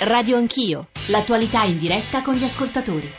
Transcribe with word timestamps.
Radio 0.00 0.36
Anch'io, 0.36 0.90
l'attualità 1.06 1.64
in 1.64 1.76
diretta 1.76 2.22
con 2.22 2.34
gli 2.34 2.44
ascoltatori. 2.44 3.10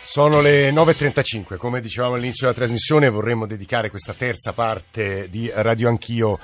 Sono 0.00 0.40
le 0.40 0.72
9.35, 0.72 1.56
come 1.58 1.80
dicevamo 1.80 2.14
all'inizio 2.14 2.48
della 2.48 2.58
trasmissione 2.58 3.08
vorremmo 3.08 3.46
dedicare 3.46 3.88
questa 3.88 4.12
terza 4.12 4.52
parte 4.52 5.28
di 5.30 5.48
Radio 5.54 5.88
Anch'io 5.88 6.40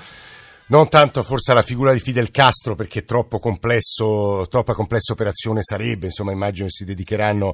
non 0.67 0.87
tanto 0.87 1.23
forse 1.23 1.51
alla 1.51 1.61
figura 1.61 1.91
di 1.91 1.99
Fidel 1.99 2.31
Castro 2.31 2.75
perché 2.75 3.03
troppo 3.03 3.39
complesso, 3.39 4.45
troppa 4.49 4.73
complessa 4.73 5.11
operazione 5.11 5.59
sarebbe, 5.61 6.05
insomma 6.05 6.31
immagino 6.31 6.69
si 6.69 6.85
dedicheranno 6.85 7.53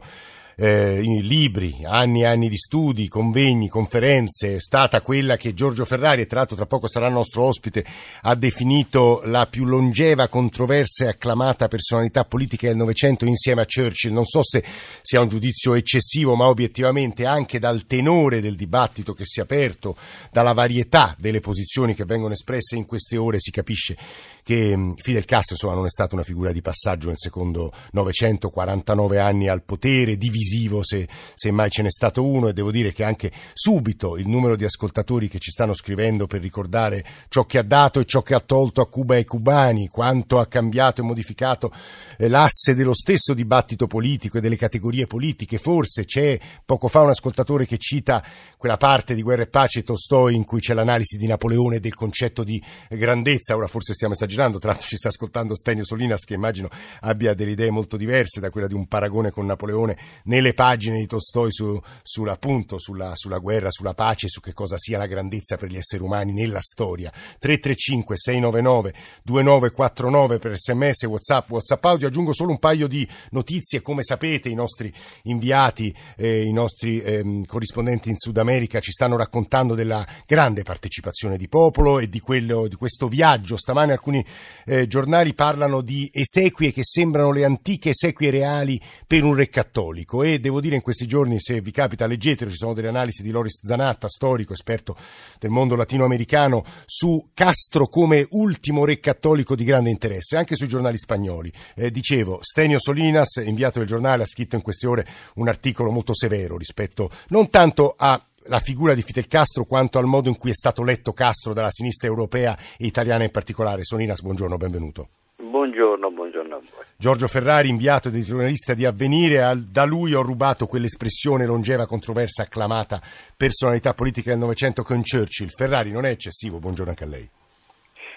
eh, 0.56 1.02
libri, 1.02 1.80
anni 1.84 2.22
e 2.22 2.26
anni 2.26 2.50
di 2.50 2.58
studi, 2.58 3.08
convegni, 3.08 3.68
conferenze, 3.68 4.56
è 4.56 4.60
stata 4.60 5.02
quella 5.02 5.38
che 5.38 5.54
Giorgio 5.54 5.86
Ferrari, 5.86 6.22
e 6.22 6.26
tra 6.26 6.38
l'altro 6.38 6.56
tra 6.56 6.66
poco 6.66 6.88
sarà 6.88 7.10
nostro 7.10 7.44
ospite, 7.44 7.86
ha 8.22 8.36
definito 8.36 9.22
la 9.26 9.46
più 9.46 9.66
longeva, 9.66 10.28
controversa 10.28 11.06
e 11.06 11.10
acclamata 11.10 11.68
personalità 11.68 12.26
politica 12.26 12.68
del 12.68 12.78
Novecento 12.78 13.26
insieme 13.26 13.62
a 13.62 13.66
Churchill. 13.66 14.12
Non 14.12 14.26
so 14.26 14.44
se 14.44 14.64
sia 15.02 15.22
un 15.22 15.30
giudizio 15.30 15.74
eccessivo, 15.74 16.36
ma 16.36 16.48
obiettivamente 16.48 17.26
anche 17.26 17.60
dal 17.60 17.86
tenore 17.86 18.42
del 18.42 18.56
dibattito 18.56 19.14
che 19.14 19.26
si 19.26 19.40
è 19.40 19.44
aperto, 19.44 19.96
dalla 20.32 20.54
varietà 20.54 21.16
delle 21.18 21.40
posizioni 21.40 21.94
che 21.94 22.06
vengono 22.06 22.34
espresse 22.34 22.76
in 22.76 22.86
queste 22.86 23.18
ore, 23.18 23.40
si 23.40 23.52
capisce 23.52 23.98
che 24.44 24.76
mm, 24.76 24.94
Fidel 24.98 25.26
Castro 25.26 25.54
insomma, 25.54 25.76
non 25.76 25.86
è 25.86 25.90
stata 25.90 26.16
una 26.16 26.24
figura 26.24 26.52
di 26.52 26.62
passaggio 26.62 27.08
nel 27.08 27.18
secondo 27.18 27.72
Novecento, 27.92 28.50
49 28.50 29.20
anni 29.20 29.48
al 29.48 29.64
potere, 29.64 30.18
divisivo 30.44 30.84
se, 30.84 31.08
se 31.34 31.52
mai 31.52 31.70
ce 31.70 31.82
n'è 31.82 31.90
stato 31.90 32.26
uno 32.26 32.50
e 32.50 32.54
devo 32.54 32.70
dire 32.70 32.92
che 32.92 33.04
anche 33.04 33.32
subito 33.54 34.18
il 34.18 34.28
numero 34.28 34.56
di 34.56 34.66
ascoltatori 34.66 35.30
che 35.30 35.40
ci 35.40 35.52
stanno 35.52 35.74
scrivendo 35.74 36.28
per 36.28 36.42
ricordare 36.42 37.04
ciò 37.30 37.46
che 37.46 37.58
ha 37.58 37.64
dato 37.64 38.00
e 38.00 38.06
ciò 38.06 38.22
che 38.22 38.36
ha 38.36 38.40
tolto 38.40 38.82
a 38.82 38.88
Cuba 38.88 39.16
e 39.16 39.20
ai 39.20 39.26
cubani, 39.26 39.88
quanto 39.88 40.40
ha 40.40 40.46
cambiato 40.46 41.02
e 41.02 41.06
modificato 41.06 41.72
eh, 42.18 42.28
l'asse 42.28 42.76
dello 42.76 42.94
stesso 42.94 43.34
dibattito 43.34 43.88
politico 43.88 44.38
e 44.38 44.42
delle 44.42 44.58
categorie 44.58 45.08
politiche, 45.08 45.58
forse 45.58 46.06
c'è 46.06 46.38
poco 46.66 46.88
fa 46.88 47.02
un 47.02 47.10
ascoltatore 47.10 47.66
che 47.66 47.78
cita 47.78 48.24
quella 48.58 48.78
parte 48.78 49.16
di 49.16 49.22
Guerra 49.22 49.44
e 49.44 49.48
Pace 49.48 49.84
Tolstoi 49.84 50.36
in 50.36 50.44
cui 50.44 50.60
c'è 50.60 50.74
l'analisi 50.74 51.18
di 51.18 51.28
Napoleone 51.28 51.80
del 51.80 51.96
concetto 51.96 52.44
di 52.44 52.62
grandezza, 52.90 53.56
ora 53.56 53.68
forse 53.68 53.94
stiamo 53.94 54.14
esagerando 54.14 54.60
tra 54.60 54.70
l'altro 54.70 54.88
ci 54.88 54.98
sta 54.98 55.08
ascoltando 55.08 55.56
Stenio 55.56 55.86
Solinas 55.86 56.24
che 56.24 56.34
immagino 56.34 56.70
abbia 57.02 57.34
delle 57.34 57.52
idee 57.52 57.72
molto 57.72 57.98
diverse 57.98 58.40
da 58.40 58.50
quella 58.50 58.68
di 58.68 58.74
un 58.74 58.88
paragone 58.88 59.32
con 59.32 59.46
Napoleone 59.46 59.98
nelle 60.34 60.54
pagine 60.54 60.98
di 60.98 61.06
Tolstoi 61.06 61.52
su, 61.52 61.80
sull'appunto, 62.02 62.80
sulla, 62.80 63.12
sulla 63.16 63.38
guerra, 63.38 63.70
sulla 63.70 63.94
pace, 63.94 64.28
su 64.28 64.42
che 64.42 64.54
cosa 64.54 64.78
sia 64.78 64.98
la 64.98 65.06
grandezza 65.06 65.58
per 65.58 65.70
gli 65.70 65.78
esseri 65.78 66.02
umani 66.02 66.34
nella 66.34 66.62
storia. 66.62 67.12
335 67.12 68.18
699 68.18 68.94
2949 69.24 70.40
per 70.40 70.58
sms, 70.58 71.04
whatsapp, 71.04 71.50
whatsapp 71.52 71.86
audio, 71.86 72.08
aggiungo 72.08 72.34
solo 72.34 72.50
un 72.50 72.58
paio 72.58 72.88
di 72.88 73.08
notizie, 73.30 73.82
come 73.82 74.02
sapete 74.02 74.50
i 74.50 74.56
nostri 74.56 74.92
inviati, 75.24 75.94
eh, 76.18 76.44
i 76.44 76.52
nostri 76.52 77.00
eh, 77.00 77.44
corrispondenti 77.46 78.10
in 78.10 78.18
Sud 78.18 78.38
America 78.38 78.80
ci 78.80 78.92
stanno 78.92 79.18
raccontando 79.18 79.76
della 79.76 80.06
grande 80.26 80.64
partecipazione 80.64 81.38
di 81.38 81.48
popolo 81.48 82.00
e 82.00 82.10
di, 82.10 82.20
quello, 82.20 82.68
di 82.68 82.76
questo 82.76 83.08
viaggio. 83.08 83.56
Stamane 83.56 83.92
alcuni 83.92 84.26
eh, 84.66 84.88
giornali 84.88 85.36
parlano 85.36 85.82
di 85.82 86.10
esequie 86.12 86.72
che 86.72 86.84
sembrano 86.84 87.32
le 87.32 87.44
antiche 87.44 87.90
esequie 87.90 88.32
reali 88.32 88.82
per 89.06 89.24
un 89.24 89.36
re 89.36 89.50
cattolico 89.50 90.23
e 90.24 90.40
devo 90.40 90.62
dire 90.62 90.76
in 90.76 90.82
questi 90.82 91.06
giorni, 91.06 91.40
se 91.40 91.62
vi 91.62 91.72
capita, 91.72 92.08
leggetelo, 92.08 92.50
ci 92.50 92.58
sono 92.58 92.74
delle 92.74 92.88
analisi 92.88 93.22
di 93.22 93.32
Loris 93.32 93.66
Zanatta, 93.66 94.08
storico, 94.08 94.54
esperto 94.54 94.96
del 95.40 95.52
mondo 95.52 95.76
latinoamericano, 95.76 96.64
su 96.86 97.30
Castro 97.34 97.88
come 97.88 98.26
ultimo 98.32 98.86
re 98.86 99.00
cattolico 99.00 99.56
di 99.56 99.64
grande 99.64 99.90
interesse, 99.90 100.38
anche 100.38 100.56
sui 100.56 100.68
giornali 100.68 100.98
spagnoli. 100.98 101.52
Eh, 101.76 101.92
dicevo, 101.92 102.40
Stenio 102.42 102.80
Solinas, 102.80 103.36
inviato 103.44 103.80
del 103.80 103.88
giornale, 103.88 104.24
ha 104.24 104.28
scritto 104.28 104.56
in 104.56 104.62
queste 104.62 104.88
ore 104.88 105.06
un 105.36 105.48
articolo 105.48 105.92
molto 105.92 106.14
severo 106.14 106.58
rispetto 106.58 107.10
non 107.30 107.50
tanto 107.50 107.94
a 107.98 108.22
la 108.48 108.60
figura 108.60 108.94
di 108.94 109.02
Fidel 109.02 109.28
Castro 109.28 109.66
quanto 109.66 110.00
al 110.00 110.06
modo 110.06 110.30
in 110.30 110.38
cui 110.38 110.50
è 110.50 110.54
stato 110.54 110.84
letto 110.84 111.14
Castro 111.14 111.54
dalla 111.54 111.72
sinistra 111.72 112.08
europea 112.08 112.58
e 112.78 112.86
italiana 112.86 113.24
in 113.24 113.32
particolare. 113.32 113.84
Soninas, 113.84 114.22
buongiorno, 114.22 114.58
benvenuto. 114.58 115.08
Buongiorno, 115.38 116.12
buongiorno 116.12 116.53
a 116.53 116.53
voi. 116.53 116.53
Giorgio 116.96 117.28
Ferrari, 117.28 117.68
inviato 117.68 118.08
editorialista 118.08 118.74
di 118.74 118.86
Avvenire, 118.86 119.44
da 119.70 119.84
lui 119.84 120.14
ho 120.14 120.22
rubato 120.22 120.68
quell'espressione 120.68 121.46
longeva, 121.46 121.86
controversa, 121.86 122.44
acclamata 122.44 123.02
personalità 123.36 123.94
politica 123.94 124.30
del 124.30 124.40
Novecento 124.40 124.84
con 124.84 125.02
Churchill. 125.04 125.50
Ferrari 125.50 125.92
non 125.92 126.06
è 126.06 126.10
eccessivo, 126.10 126.60
buongiorno 126.60 126.92
anche 126.92 127.04
a 127.04 127.08
lei. 127.08 127.30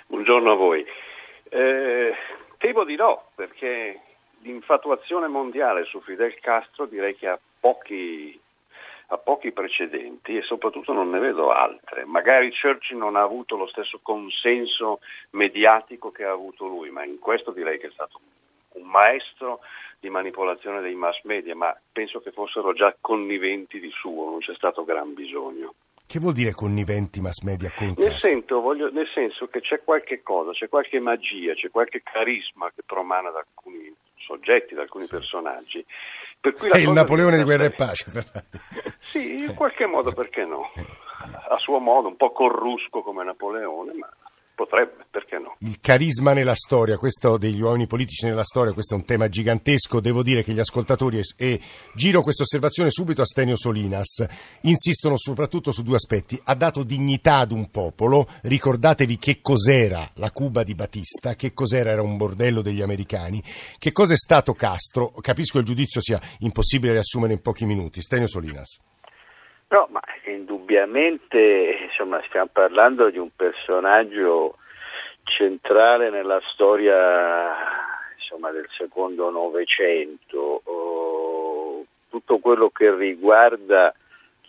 Buongiorno 0.06 0.52
a 0.52 0.54
voi. 0.54 0.84
Eh, 1.48 2.14
temo 2.58 2.84
di 2.84 2.94
no, 2.94 3.30
perché 3.34 4.00
l'infatuazione 4.42 5.26
mondiale 5.26 5.84
su 5.84 6.00
Fidel 6.00 6.38
Castro 6.40 6.86
direi 6.86 7.16
che 7.16 7.26
ha 7.26 7.38
pochi 7.58 8.38
ha 9.08 9.18
pochi 9.18 9.52
precedenti 9.52 10.36
e 10.36 10.42
soprattutto 10.42 10.92
non 10.92 11.10
ne 11.10 11.18
vedo 11.18 11.50
altre. 11.50 12.04
Magari 12.04 12.50
Churchill 12.50 12.98
non 12.98 13.16
ha 13.16 13.22
avuto 13.22 13.56
lo 13.56 13.68
stesso 13.68 14.00
consenso 14.02 15.00
mediatico 15.30 16.10
che 16.10 16.24
ha 16.24 16.32
avuto 16.32 16.66
lui, 16.66 16.90
ma 16.90 17.04
in 17.04 17.18
questo 17.18 17.52
direi 17.52 17.78
che 17.78 17.86
è 17.86 17.92
stato 17.92 18.20
un 18.72 18.88
maestro 18.88 19.60
di 20.00 20.10
manipolazione 20.10 20.80
dei 20.80 20.94
mass 20.94 21.22
media, 21.22 21.54
ma 21.54 21.74
penso 21.92 22.20
che 22.20 22.32
fossero 22.32 22.72
già 22.72 22.94
conniventi 23.00 23.80
di 23.80 23.90
suo, 23.90 24.30
non 24.30 24.38
c'è 24.40 24.54
stato 24.54 24.84
gran 24.84 25.14
bisogno. 25.14 25.74
Che 26.06 26.20
vuol 26.20 26.34
dire 26.34 26.52
conniventi 26.52 27.20
mass 27.20 27.42
media 27.42 27.72
con 27.74 27.94
nel, 27.96 28.18
sento, 28.18 28.60
voglio, 28.60 28.90
nel 28.90 29.08
senso 29.12 29.48
che 29.48 29.60
c'è 29.60 29.82
qualche 29.82 30.22
cosa, 30.22 30.52
c'è 30.52 30.68
qualche 30.68 31.00
magia, 31.00 31.54
c'è 31.54 31.70
qualche 31.70 32.02
carisma 32.02 32.70
che 32.74 32.82
promana 32.84 33.30
da 33.30 33.38
alcuni 33.38 33.92
soggetti, 34.26 34.74
da 34.74 34.82
alcuni 34.82 35.06
personaggi. 35.06 35.84
Per 36.40 36.52
cui 36.52 36.68
È 36.70 36.78
il 36.78 36.90
Napoleone 36.90 37.38
di 37.38 37.44
guerra 37.44 37.64
e 37.64 37.70
pace. 37.70 38.06
Sì, 39.06 39.44
in 39.44 39.54
qualche 39.54 39.86
modo 39.86 40.12
perché 40.12 40.44
no? 40.44 40.72
A 41.48 41.56
suo 41.58 41.78
modo, 41.78 42.08
un 42.08 42.16
po' 42.16 42.32
corrusco 42.32 43.02
come 43.02 43.22
Napoleone, 43.22 43.92
ma 43.92 44.08
potrebbe, 44.56 45.06
perché 45.10 45.38
no? 45.38 45.54
Il 45.60 45.78
carisma 45.80 46.32
nella 46.32 46.54
storia, 46.54 46.96
questo 46.96 47.36
degli 47.36 47.60
uomini 47.60 47.86
politici 47.86 48.24
nella 48.24 48.42
storia, 48.42 48.72
questo 48.72 48.94
è 48.94 48.96
un 48.96 49.04
tema 49.04 49.28
gigantesco. 49.28 50.00
Devo 50.00 50.22
dire 50.22 50.42
che 50.42 50.52
gli 50.52 50.58
ascoltatori, 50.58 51.20
e 51.36 51.60
giro 51.94 52.22
questa 52.22 52.42
osservazione 52.42 52.90
subito 52.90 53.20
a 53.20 53.26
Stenio 53.26 53.54
Solinas, 53.54 54.26
insistono 54.62 55.16
soprattutto 55.16 55.70
su 55.70 55.82
due 55.82 55.96
aspetti. 55.96 56.40
Ha 56.42 56.54
dato 56.54 56.82
dignità 56.82 57.36
ad 57.36 57.52
un 57.52 57.70
popolo, 57.70 58.26
ricordatevi 58.42 59.18
che 59.18 59.40
cos'era 59.40 60.10
la 60.14 60.32
Cuba 60.32 60.64
di 60.64 60.74
Batista, 60.74 61.34
che 61.36 61.52
cos'era, 61.52 61.90
era 61.90 62.02
un 62.02 62.16
bordello 62.16 62.62
degli 62.62 62.80
americani, 62.80 63.42
che 63.78 63.92
cosa 63.92 64.14
è 64.14 64.16
stato 64.16 64.54
Castro. 64.54 65.12
Capisco 65.20 65.58
il 65.58 65.64
giudizio 65.64 66.00
sia 66.00 66.20
impossibile 66.40 66.92
riassumere 66.92 67.34
in 67.34 67.42
pochi 67.42 67.66
minuti. 67.66 68.00
Stenio 68.00 68.26
Solinas. 68.26 68.78
No, 69.68 69.88
ma 69.90 70.00
indubbiamente 70.26 71.88
insomma, 71.90 72.22
stiamo 72.28 72.48
parlando 72.52 73.10
di 73.10 73.18
un 73.18 73.30
personaggio 73.34 74.58
centrale 75.24 76.08
nella 76.08 76.40
storia 76.52 77.52
insomma, 78.16 78.52
del 78.52 78.68
secondo 78.76 79.28
Novecento. 79.30 80.60
Oh, 80.64 81.84
tutto 82.08 82.38
quello 82.38 82.70
che 82.70 82.94
riguarda 82.94 83.92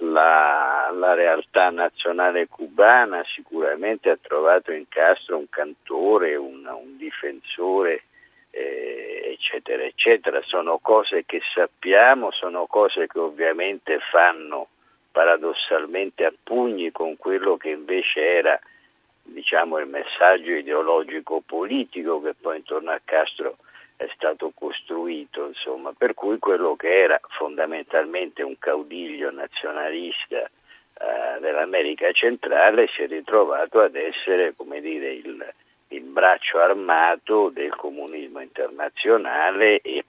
la, 0.01 0.91
la, 0.93 1.13
realtà 1.15 1.71
nazionale 1.71 2.47
cubana 2.47 3.23
sicuramente 3.33 4.11
ha 4.11 4.19
trovato 4.21 4.71
in 4.71 4.87
Castro 4.87 5.37
un 5.37 5.49
cantore, 5.49 6.35
un, 6.35 6.63
un 6.67 6.95
difensore, 6.97 8.03
eh, 8.51 9.31
eccetera, 9.33 9.81
eccetera. 9.81 10.39
Sono 10.43 10.77
cose 10.77 11.23
che 11.25 11.41
sappiamo, 11.55 12.29
sono 12.31 12.67
cose 12.67 13.07
che 13.07 13.17
ovviamente 13.17 13.97
fanno 14.11 14.67
paradossalmente 15.17 16.25
a 16.25 16.33
pugni 16.43 16.91
con 16.91 17.17
quello 17.17 17.57
che 17.57 17.69
invece 17.69 18.21
era 18.21 18.59
diciamo, 19.23 19.79
il 19.79 19.87
messaggio 19.87 20.51
ideologico 20.51 21.41
politico 21.43 22.21
che 22.21 22.35
poi 22.39 22.57
intorno 22.57 22.91
a 22.91 23.01
Castro 23.03 23.57
è 23.95 24.07
stato 24.13 24.51
costruito, 24.53 25.47
insomma, 25.47 25.91
per 25.97 26.13
cui 26.13 26.37
quello 26.37 26.75
che 26.75 27.01
era 27.01 27.19
fondamentalmente 27.29 28.43
un 28.43 28.59
caudiglio 28.59 29.31
nazionalista 29.31 30.43
eh, 30.43 31.39
dell'America 31.39 32.11
centrale 32.11 32.87
si 32.93 33.01
è 33.01 33.07
ritrovato 33.07 33.79
ad 33.79 33.95
essere 33.95 34.53
dire, 34.79 35.13
il, 35.13 35.53
il 35.87 36.03
braccio 36.03 36.59
armato 36.59 37.49
del 37.49 37.75
comunismo 37.75 38.39
internazionale 38.39 39.81
e, 39.81 40.05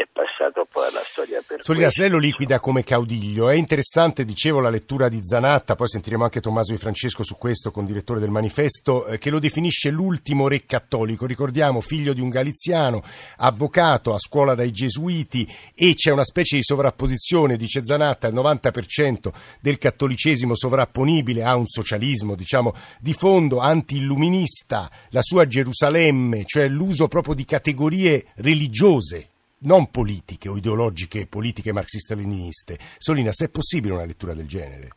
è 0.00 0.06
passato 0.12 0.66
poi 0.70 0.86
alla 0.86 1.02
storia 1.04 1.42
per 1.44 1.62
Solina 1.62 1.88
lei 1.96 2.08
lo 2.08 2.18
liquida 2.18 2.60
come 2.60 2.84
caudiglio. 2.84 3.48
È 3.48 3.54
interessante, 3.54 4.24
dicevo, 4.24 4.60
la 4.60 4.70
lettura 4.70 5.08
di 5.08 5.18
Zanatta, 5.22 5.74
poi 5.74 5.88
sentiremo 5.88 6.22
anche 6.22 6.40
Tommaso 6.40 6.72
Di 6.72 6.78
Francesco 6.78 7.24
su 7.24 7.36
questo, 7.36 7.72
con 7.72 7.84
direttore 7.84 8.20
del 8.20 8.30
manifesto, 8.30 9.06
eh, 9.06 9.18
che 9.18 9.30
lo 9.30 9.40
definisce 9.40 9.90
l'ultimo 9.90 10.46
re 10.46 10.64
cattolico. 10.64 11.26
Ricordiamo, 11.26 11.80
figlio 11.80 12.12
di 12.12 12.20
un 12.20 12.28
galiziano, 12.28 13.02
avvocato 13.38 14.14
a 14.14 14.18
scuola 14.18 14.54
dai 14.54 14.70
gesuiti 14.70 15.46
e 15.74 15.94
c'è 15.94 16.12
una 16.12 16.24
specie 16.24 16.56
di 16.56 16.62
sovrapposizione, 16.62 17.56
dice 17.56 17.84
Zanatta, 17.84 18.28
il 18.28 18.34
90% 18.34 19.32
del 19.60 19.78
cattolicesimo 19.78 20.54
sovrapponibile 20.54 21.42
a 21.42 21.56
un 21.56 21.66
socialismo, 21.66 22.36
diciamo, 22.36 22.72
di 23.00 23.14
fondo 23.14 23.58
anti-illuminista, 23.58 24.88
la 25.10 25.22
sua 25.22 25.46
Gerusalemme, 25.46 26.44
cioè 26.44 26.68
l'uso 26.68 27.08
proprio 27.08 27.34
di 27.34 27.44
categorie 27.44 28.26
religiose 28.36 29.30
non 29.60 29.90
politiche 29.90 30.48
o 30.48 30.56
ideologiche 30.56 31.26
politiche 31.26 31.72
marxiste-leniniste. 31.72 32.76
Solina, 32.98 33.32
se 33.32 33.46
è 33.46 33.50
possibile 33.50 33.94
una 33.94 34.04
lettura 34.04 34.34
del 34.34 34.46
genere? 34.46 34.88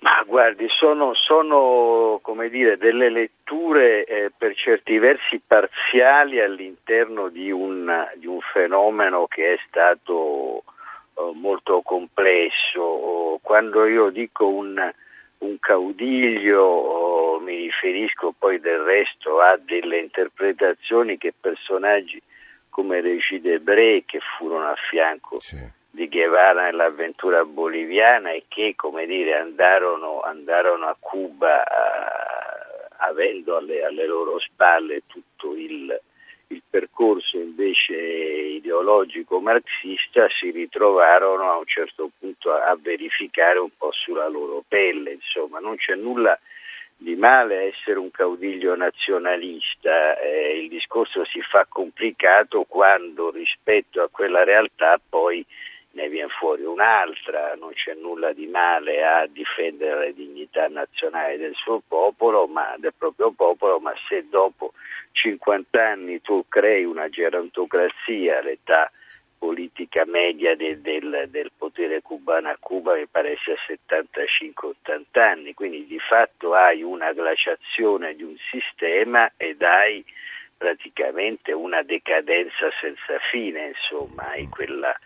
Ma 0.00 0.22
guardi, 0.26 0.66
sono, 0.68 1.14
sono 1.14 2.20
dire, 2.48 2.76
delle 2.76 3.10
letture 3.10 4.04
eh, 4.04 4.30
per 4.36 4.54
certi 4.54 4.98
versi 4.98 5.40
parziali 5.46 6.40
all'interno 6.40 7.28
di 7.28 7.50
un, 7.50 7.90
di 8.16 8.26
un 8.26 8.40
fenomeno 8.52 9.26
che 9.26 9.54
è 9.54 9.56
stato 9.66 10.62
eh, 11.14 11.32
molto 11.34 11.82
complesso. 11.82 13.38
Quando 13.42 13.86
io 13.86 14.10
dico 14.10 14.46
un, 14.46 14.78
un 15.38 15.58
caudiglio 15.58 16.62
oh, 16.62 17.40
mi 17.40 17.56
riferisco 17.56 18.34
poi 18.38 18.60
del 18.60 18.80
resto 18.80 19.40
a 19.40 19.58
delle 19.60 19.98
interpretazioni 19.98 21.18
che 21.18 21.32
personaggi 21.38 22.20
come 22.76 23.00
Regi 23.00 23.40
Debré 23.40 24.02
che 24.04 24.20
furono 24.36 24.66
a 24.66 24.76
fianco 24.90 25.40
sì. 25.40 25.56
di 25.88 26.08
Guevara 26.10 26.64
nell'avventura 26.64 27.42
boliviana 27.46 28.32
e 28.32 28.44
che 28.48 28.74
come 28.76 29.06
dire, 29.06 29.38
andarono, 29.38 30.20
andarono 30.20 30.84
a 30.84 30.96
Cuba 31.00 31.62
uh, 31.62 32.94
avendo 32.98 33.56
alle, 33.56 33.82
alle, 33.82 34.06
loro 34.06 34.38
spalle 34.40 35.04
tutto 35.06 35.54
il, 35.56 35.98
il 36.48 36.62
percorso 36.68 37.38
invece 37.38 37.94
ideologico 37.94 39.40
marxista 39.40 40.26
si 40.38 40.50
ritrovarono 40.50 41.50
a 41.50 41.56
un 41.56 41.64
certo 41.64 42.10
punto 42.18 42.52
a, 42.52 42.68
a 42.68 42.76
verificare 42.78 43.58
un 43.58 43.70
po' 43.74 43.90
sulla 43.90 44.28
loro 44.28 44.62
pelle, 44.68 45.12
insomma 45.12 45.60
non 45.60 45.76
c'è 45.76 45.94
nulla 45.94 46.38
di 46.96 47.14
male 47.14 47.74
essere 47.74 47.98
un 47.98 48.10
caudiglio 48.10 48.74
nazionalista, 48.74 50.18
eh, 50.18 50.58
il 50.62 50.68
discorso 50.68 51.24
si 51.26 51.40
fa 51.42 51.66
complicato 51.68 52.64
quando 52.64 53.30
rispetto 53.30 54.02
a 54.02 54.08
quella 54.10 54.44
realtà 54.44 54.98
poi 55.06 55.44
ne 55.92 56.08
viene 56.08 56.28
fuori 56.28 56.62
un'altra, 56.62 57.54
non 57.54 57.72
c'è 57.72 57.94
nulla 57.94 58.32
di 58.32 58.46
male 58.46 59.04
a 59.04 59.26
difendere 59.26 60.06
la 60.06 60.12
dignità 60.12 60.68
nazionale 60.68 61.38
del 61.38 61.54
suo 61.54 61.82
popolo, 61.86 62.46
ma 62.46 62.74
del 62.78 62.92
proprio 62.96 63.30
popolo, 63.30 63.78
ma 63.78 63.94
se 64.08 64.26
dopo 64.28 64.72
50 65.12 65.82
anni 65.82 66.20
tu 66.20 66.44
crei 66.48 66.84
una 66.84 67.08
gerontocrazia, 67.08 68.42
l'età 68.42 68.90
politica 69.38 70.04
media 70.06 70.56
de, 70.56 70.80
del, 70.80 71.26
del, 71.28 71.50
potere 71.56 72.02
cubano 72.02 72.48
a 72.48 72.56
Cuba 72.58 72.94
mi 72.94 73.06
pare 73.06 73.36
sia 73.42 73.54
75-80 73.66 75.20
anni, 75.20 75.54
quindi 75.54 75.86
di 75.86 75.98
fatto 75.98 76.54
hai 76.54 76.82
una 76.82 77.12
glaciazione 77.12 78.14
di 78.14 78.22
un 78.22 78.36
sistema 78.50 79.30
ed 79.36 79.62
hai 79.62 80.04
praticamente 80.56 81.52
una 81.52 81.82
decadenza 81.82 82.70
senza 82.80 83.18
fine, 83.30 83.68
insomma, 83.68 84.30
hai 84.30 84.48
quella 84.48 84.96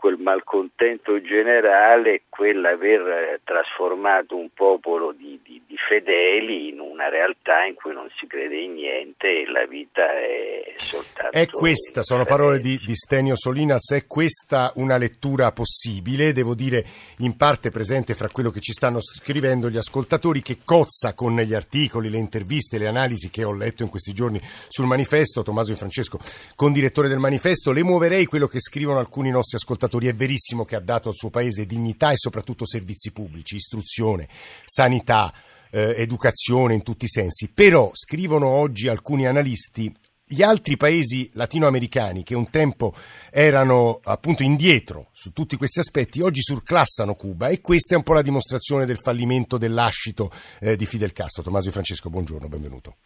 quel 0.00 0.16
malcontento 0.16 1.20
generale, 1.20 2.22
quell'aver 2.30 3.40
trasformato 3.44 4.34
un 4.34 4.48
popolo 4.54 5.12
di, 5.12 5.38
di, 5.44 5.60
di, 5.66 5.76
fedeli 5.76 6.70
in 6.70 6.80
una 6.80 7.10
realtà 7.10 7.66
in 7.66 7.74
cui 7.74 7.92
non 7.92 8.08
si 8.18 8.26
crede 8.26 8.56
in 8.56 8.72
niente 8.72 9.42
e 9.42 9.50
la 9.50 9.66
vita 9.66 10.10
è 10.10 10.72
soltanto... 10.76 11.36
È 11.36 11.46
questa, 11.48 12.02
sono 12.02 12.24
parole 12.24 12.60
di, 12.60 12.78
di 12.78 12.94
Stenio 12.94 13.36
Solinas, 13.36 13.92
è 13.92 14.06
questa 14.06 14.72
una 14.76 14.96
lettura 14.96 15.52
possibile, 15.52 16.32
devo 16.32 16.54
dire 16.54 16.82
in 17.18 17.36
parte 17.36 17.68
presente 17.68 18.14
fra 18.14 18.30
quello 18.30 18.48
che 18.48 18.60
ci 18.60 18.72
stanno 18.72 19.02
scrivendo 19.02 19.68
gli 19.68 19.76
ascoltatori, 19.76 20.40
che 20.40 20.60
cozza 20.64 21.12
con 21.12 21.36
gli 21.36 21.52
articoli, 21.52 22.08
le 22.08 22.16
interviste, 22.16 22.78
le 22.78 22.88
analisi 22.88 23.28
che 23.28 23.44
ho 23.44 23.52
letto 23.52 23.82
in 23.82 23.90
questi 23.90 24.14
giorni 24.14 24.40
sul 24.40 24.86
manifesto, 24.86 25.42
Tommaso 25.42 25.72
Di 25.72 25.78
Francesco, 25.78 26.18
con 26.56 26.72
direttore 26.72 27.08
del 27.08 27.18
manifesto, 27.18 27.70
le 27.70 27.84
muoverei 27.84 28.24
quello 28.24 28.46
che 28.46 28.60
scrivono 28.60 28.98
alcuni 28.98 29.28
nostri 29.28 29.58
ascoltatori 29.58 29.88
ascoltatori, 29.90 30.06
è 30.06 30.14
verissimo 30.14 30.64
che 30.64 30.76
ha 30.76 30.80
dato 30.80 31.08
al 31.08 31.14
suo 31.14 31.30
paese 31.30 31.66
dignità 31.66 32.12
e 32.12 32.16
soprattutto 32.16 32.64
servizi 32.64 33.10
pubblici, 33.10 33.56
istruzione, 33.56 34.28
sanità, 34.64 35.32
eh, 35.70 35.94
educazione 35.96 36.74
in 36.74 36.82
tutti 36.82 37.06
i 37.06 37.08
sensi. 37.08 37.48
Però, 37.48 37.90
scrivono 37.92 38.48
oggi 38.48 38.88
alcuni 38.88 39.26
analisti, 39.26 39.92
gli 40.24 40.42
altri 40.42 40.76
paesi 40.76 41.28
latinoamericani 41.32 42.22
che 42.22 42.36
un 42.36 42.48
tempo 42.50 42.94
erano 43.32 43.98
appunto 44.04 44.44
indietro 44.44 45.08
su 45.10 45.32
tutti 45.32 45.56
questi 45.56 45.80
aspetti, 45.80 46.20
oggi 46.20 46.40
surclassano 46.40 47.14
Cuba 47.14 47.48
e 47.48 47.60
questa 47.60 47.94
è 47.94 47.96
un 47.96 48.04
po' 48.04 48.12
la 48.12 48.22
dimostrazione 48.22 48.86
del 48.86 48.98
fallimento 48.98 49.58
dell'ascito 49.58 50.30
eh, 50.60 50.76
di 50.76 50.86
Fidel 50.86 51.12
Castro. 51.12 51.42
Tommaso 51.42 51.66
Di 51.66 51.72
Francesco, 51.72 52.10
buongiorno, 52.10 52.48
benvenuto. 52.48 52.98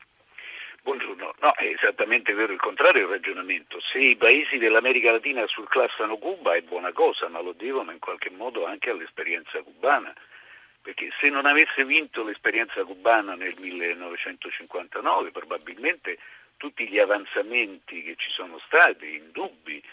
No, 1.45 1.53
è 1.53 1.67
esattamente 1.67 2.33
vero 2.33 2.55
il 2.55 2.59
contrario 2.59 3.03
il 3.03 3.11
ragionamento. 3.11 3.79
Se 3.79 3.99
i 3.99 4.17
paesi 4.17 4.57
dell'America 4.57 5.11
Latina 5.11 5.47
surclassano 5.47 6.17
Cuba 6.17 6.55
è 6.55 6.63
buona 6.63 6.91
cosa, 6.93 7.29
ma 7.29 7.43
lo 7.43 7.53
devono 7.53 7.91
in 7.91 7.99
qualche 7.99 8.31
modo 8.31 8.65
anche 8.65 8.89
all'esperienza 8.89 9.61
cubana. 9.61 10.11
Perché 10.81 11.11
se 11.21 11.29
non 11.29 11.45
avesse 11.45 11.85
vinto 11.85 12.25
l'esperienza 12.25 12.83
cubana 12.85 13.35
nel 13.35 13.53
1959, 13.59 15.33
probabilmente 15.33 16.17
tutti 16.57 16.89
gli 16.89 16.99
avanzamenti 16.99 18.03
che 18.03 18.15
ci 18.17 18.31
sono 18.31 18.59
stati, 18.65 19.17
indubbi, 19.17 19.85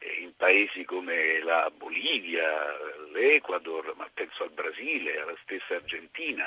eh, 0.00 0.20
in 0.20 0.36
paesi 0.36 0.84
come 0.84 1.40
la 1.42 1.72
Bolivia, 1.74 2.76
l'Ecuador, 3.14 3.94
ma 3.96 4.06
penso 4.12 4.42
al 4.42 4.50
Brasile, 4.50 5.22
alla 5.22 5.36
stessa 5.42 5.76
Argentina, 5.76 6.46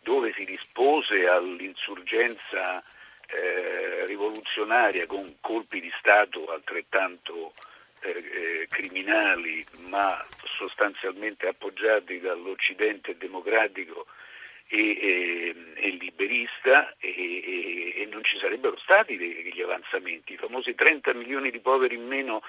dove 0.00 0.32
si 0.32 0.44
rispose 0.44 1.28
all'insurgenza 1.28 2.82
eh, 3.32 4.06
rivoluzionaria 4.06 5.06
con 5.06 5.36
colpi 5.40 5.80
di 5.80 5.92
Stato 5.98 6.46
altrettanto 6.52 7.52
eh, 8.00 8.10
eh, 8.10 8.68
criminali 8.68 9.64
ma 9.88 10.18
sostanzialmente 10.44 11.46
appoggiati 11.46 12.18
dall'Occidente 12.20 13.16
democratico 13.16 14.06
e, 14.68 14.78
e, 14.78 15.54
e 15.74 15.90
liberista 15.90 16.94
e, 16.98 17.94
e, 17.96 18.08
non 18.10 18.22
ci 18.24 18.38
sarebbero 18.38 18.78
stati 18.78 19.16
degli 19.16 19.60
avanzamenti. 19.60 20.34
I 20.34 20.36
famosi 20.36 20.74
30 20.74 21.12
milioni 21.14 21.50
di 21.50 21.58
poveri 21.58 21.96
in 21.96 22.06
meno 22.06 22.42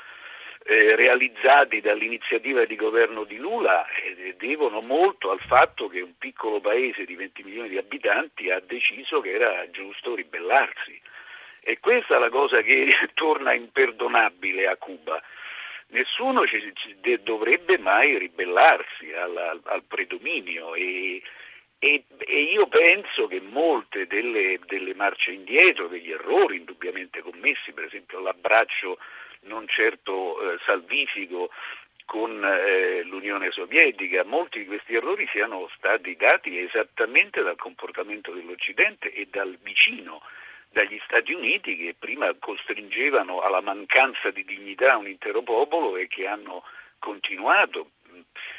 eh, 0.64 0.96
realizzati 0.96 1.82
dall'iniziativa 1.82 2.66
di 2.66 2.76
governo 2.76 3.24
di 3.24 3.38
Lula 3.38 3.86
eh, 3.88 4.36
devono 4.38 4.80
molto 4.82 5.32
al 5.32 5.40
fatto 5.40 5.88
che 5.88 6.02
un 6.02 6.18
piccolo 6.18 6.60
paese 6.60 7.06
di 7.06 7.16
20 7.16 7.44
milioni 7.44 7.70
di 7.70 7.78
abitanti 7.78 8.52
ha 8.52 8.60
deciso 8.60 9.22
che 9.22 9.32
era 9.32 9.70
giusto 9.72 10.14
ribellarsi. 10.14 11.02
E 11.64 11.80
questa 11.80 12.16
è 12.16 12.20
la 12.20 12.30
cosa 12.30 12.62
che 12.62 12.92
torna 13.14 13.54
imperdonabile 13.54 14.68
a 14.68 14.76
Cuba. 14.78 15.22
Nessuno 15.88 16.46
ci, 16.48 16.72
ci 16.76 16.96
dovrebbe 17.22 17.78
mai 17.78 18.18
ribellarsi 18.18 19.12
al, 19.14 19.36
al, 19.36 19.62
al 19.66 19.84
predominio 19.84 20.74
e, 20.74 21.22
e, 21.80 22.04
e, 22.18 22.42
io 22.44 22.68
penso 22.68 23.28
che 23.28 23.42
molte 23.42 24.08
delle, 24.08 24.60
delle 24.68 24.94
marce 24.94 25.32
indietro, 25.32 25.88
degli 25.88 26.12
errori 26.12 26.58
indubbiamente 26.58 27.22
commessi, 27.22 27.74
per 27.74 27.86
esempio 27.86 28.20
l'abbraccio 28.22 29.00
non 29.44 29.68
certo 29.68 30.54
eh, 30.54 30.58
salvifico 30.66 31.50
con 32.06 32.44
eh, 32.44 33.04
l'Unione 33.04 33.52
Sovietica, 33.52 34.26
molti 34.26 34.60
di 34.60 34.66
questi 34.66 34.96
errori 34.96 35.28
siano 35.32 35.70
stati 35.78 36.16
dati 36.16 36.60
esattamente 36.60 37.42
dal 37.42 37.56
comportamento 37.56 38.34
dell'Occidente 38.34 39.14
e 39.14 39.28
dal 39.32 39.58
vicino, 39.62 40.22
dagli 40.70 41.00
Stati 41.06 41.34
Uniti 41.34 41.78
che 41.78 41.96
prima 41.98 42.34
costringevano 42.38 43.40
alla 43.40 43.62
mancanza 43.62 44.30
di 44.32 44.44
dignità 44.44 44.98
un 44.98 45.08
intero 45.08 45.42
popolo 45.42 45.96
e 45.96 46.08
che 46.08 46.28
hanno 46.28 46.64
continuato 47.00 47.92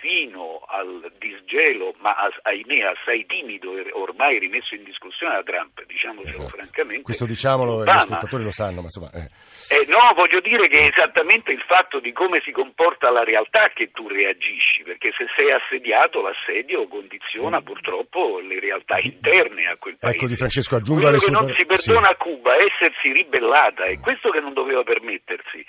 fino 0.02 0.58
al 0.66 1.12
disgelo, 1.18 1.94
ma 2.00 2.16
ahimè 2.42 2.90
assai 2.90 3.24
timido 3.24 3.78
e 3.78 3.88
ormai 3.92 4.40
rimesso 4.40 4.74
in 4.74 4.82
discussione 4.82 5.34
da 5.34 5.42
Trump, 5.44 5.86
diciamocelo 5.86 6.28
esatto. 6.28 6.48
francamente. 6.48 7.02
Questo 7.02 7.24
diciamolo, 7.24 7.74
Obama. 7.74 7.92
gli 7.92 7.96
ascoltatori 7.96 8.42
lo 8.42 8.50
sanno, 8.50 8.82
ma 8.82 8.90
insomma... 8.90 9.10
Eh. 9.14 9.30
Eh, 9.70 9.86
no, 9.86 10.12
voglio 10.14 10.40
dire 10.40 10.66
che 10.66 10.80
è 10.80 10.86
esattamente 10.90 11.52
il 11.52 11.62
fatto 11.62 12.00
di 12.00 12.12
come 12.12 12.42
si 12.44 12.50
comporta 12.50 13.10
la 13.10 13.22
realtà 13.22 13.70
che 13.72 13.92
tu 13.92 14.08
reagisci, 14.08 14.82
perché 14.82 15.14
se 15.16 15.26
sei 15.36 15.52
assediato 15.52 16.20
l'assedio 16.20 16.88
condiziona 16.88 17.58
eh. 17.58 17.62
purtroppo 17.62 18.40
le 18.40 18.58
realtà 18.58 18.98
interne 19.00 19.70
a 19.70 19.76
quel 19.76 19.96
paese. 19.96 20.16
Ecco 20.16 20.26
Di 20.26 20.34
Francesco, 20.34 20.76
aggiunga 20.76 21.10
le 21.10 21.18
sue... 21.18 21.30
che 21.30 21.38
non 21.38 21.54
si 21.54 21.64
perdona 21.64 22.06
sì. 22.06 22.12
a 22.12 22.16
Cuba 22.16 22.56
essersi 22.56 23.12
ribellata, 23.12 23.84
è 23.84 24.00
questo 24.00 24.30
che 24.30 24.40
non 24.40 24.52
doveva 24.52 24.82
permettersi 24.82 25.64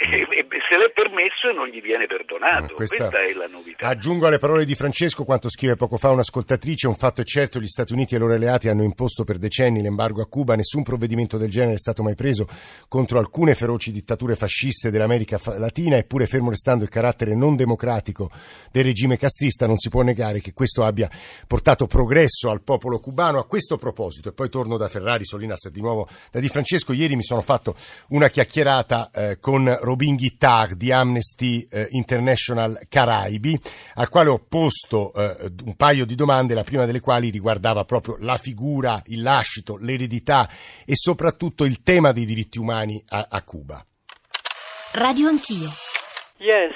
e, 0.00 0.46
se 0.68 0.76
l'è 0.76 0.90
permesso 0.92 1.50
e 1.50 1.52
non 1.52 1.68
gli 1.68 1.80
viene 1.82 2.06
perdonato. 2.06 2.74
Questa, 2.74 3.08
Questa, 3.08 3.22
è 3.22 3.34
la 3.34 3.46
novità. 3.46 3.86
Aggiungo 3.86 4.26
alle 4.26 4.38
parole 4.38 4.64
di 4.64 4.74
Francesco 4.74 5.24
quanto 5.24 5.50
scrive 5.50 5.76
poco 5.76 5.98
fa 5.98 6.10
un'ascoltatrice: 6.10 6.86
un 6.88 6.94
fatto 6.94 7.20
è 7.20 7.24
certo, 7.24 7.60
gli 7.60 7.66
Stati 7.66 7.92
Uniti 7.92 8.14
e 8.14 8.16
i 8.16 8.20
loro 8.20 8.32
alleati 8.32 8.68
hanno 8.68 8.82
imposto 8.82 9.24
per 9.24 9.38
decenni 9.38 9.82
l'embargo 9.82 10.22
a 10.22 10.26
Cuba, 10.26 10.54
nessun 10.54 10.82
provvedimento 10.82 11.36
del 11.36 11.50
genere 11.50 11.74
è 11.74 11.78
stato 11.78 12.02
mai 12.02 12.14
preso 12.14 12.46
contro 12.88 13.18
alcune 13.18 13.54
feroci 13.54 13.92
dittature 13.92 14.34
fasciste 14.36 14.90
dell'America 14.90 15.38
Latina, 15.58 15.96
eppure 15.96 16.26
fermo 16.26 16.50
restando 16.50 16.84
il 16.84 16.90
carattere 16.90 17.34
non 17.34 17.56
democratico 17.56 18.30
del 18.72 18.84
regime 18.84 19.18
castrista, 19.18 19.66
non 19.66 19.76
si 19.76 19.90
può 19.90 20.02
negare 20.02 20.40
che 20.40 20.52
questo 20.52 20.84
abbia 20.84 21.10
portato 21.46 21.86
progresso 21.86 22.50
al 22.50 22.62
popolo 22.62 22.98
cubano. 22.98 23.38
A 23.38 23.44
questo 23.44 23.76
proposito, 23.76 24.30
e 24.30 24.32
poi 24.32 24.48
torno 24.48 24.76
da 24.76 24.88
Ferrari, 24.88 25.24
Solinas 25.24 25.68
di 25.70 25.80
nuovo 25.80 26.08
da 26.30 26.40
Di 26.40 26.48
Francesco, 26.48 26.92
ieri 26.92 27.16
mi 27.16 27.22
sono 27.22 27.42
fatto 27.42 27.74
una 28.08 28.28
chiacchierata 28.28 29.10
eh, 29.12 29.38
con 29.40 29.78
Robin 29.90 30.14
Guittard 30.14 30.74
di 30.74 30.92
Amnesty 30.92 31.66
eh, 31.68 31.88
International 31.90 32.78
Caraibi, 32.88 33.58
al 33.94 34.08
quale 34.08 34.28
ho 34.28 34.38
posto 34.38 35.12
eh, 35.14 35.52
un 35.64 35.74
paio 35.74 36.06
di 36.06 36.14
domande, 36.14 36.54
la 36.54 36.62
prima 36.62 36.84
delle 36.84 37.00
quali 37.00 37.30
riguardava 37.30 37.84
proprio 37.84 38.16
la 38.20 38.36
figura, 38.36 39.02
il 39.06 39.20
lascito, 39.20 39.76
l'eredità 39.76 40.48
e 40.84 40.94
soprattutto 40.94 41.64
il 41.64 41.82
tema 41.82 42.12
dei 42.12 42.24
diritti 42.24 42.60
umani 42.60 43.02
a, 43.08 43.26
a 43.28 43.42
Cuba. 43.42 43.84
Radio 44.92 45.26
Anch'io. 45.26 45.89
Yes, 46.42 46.72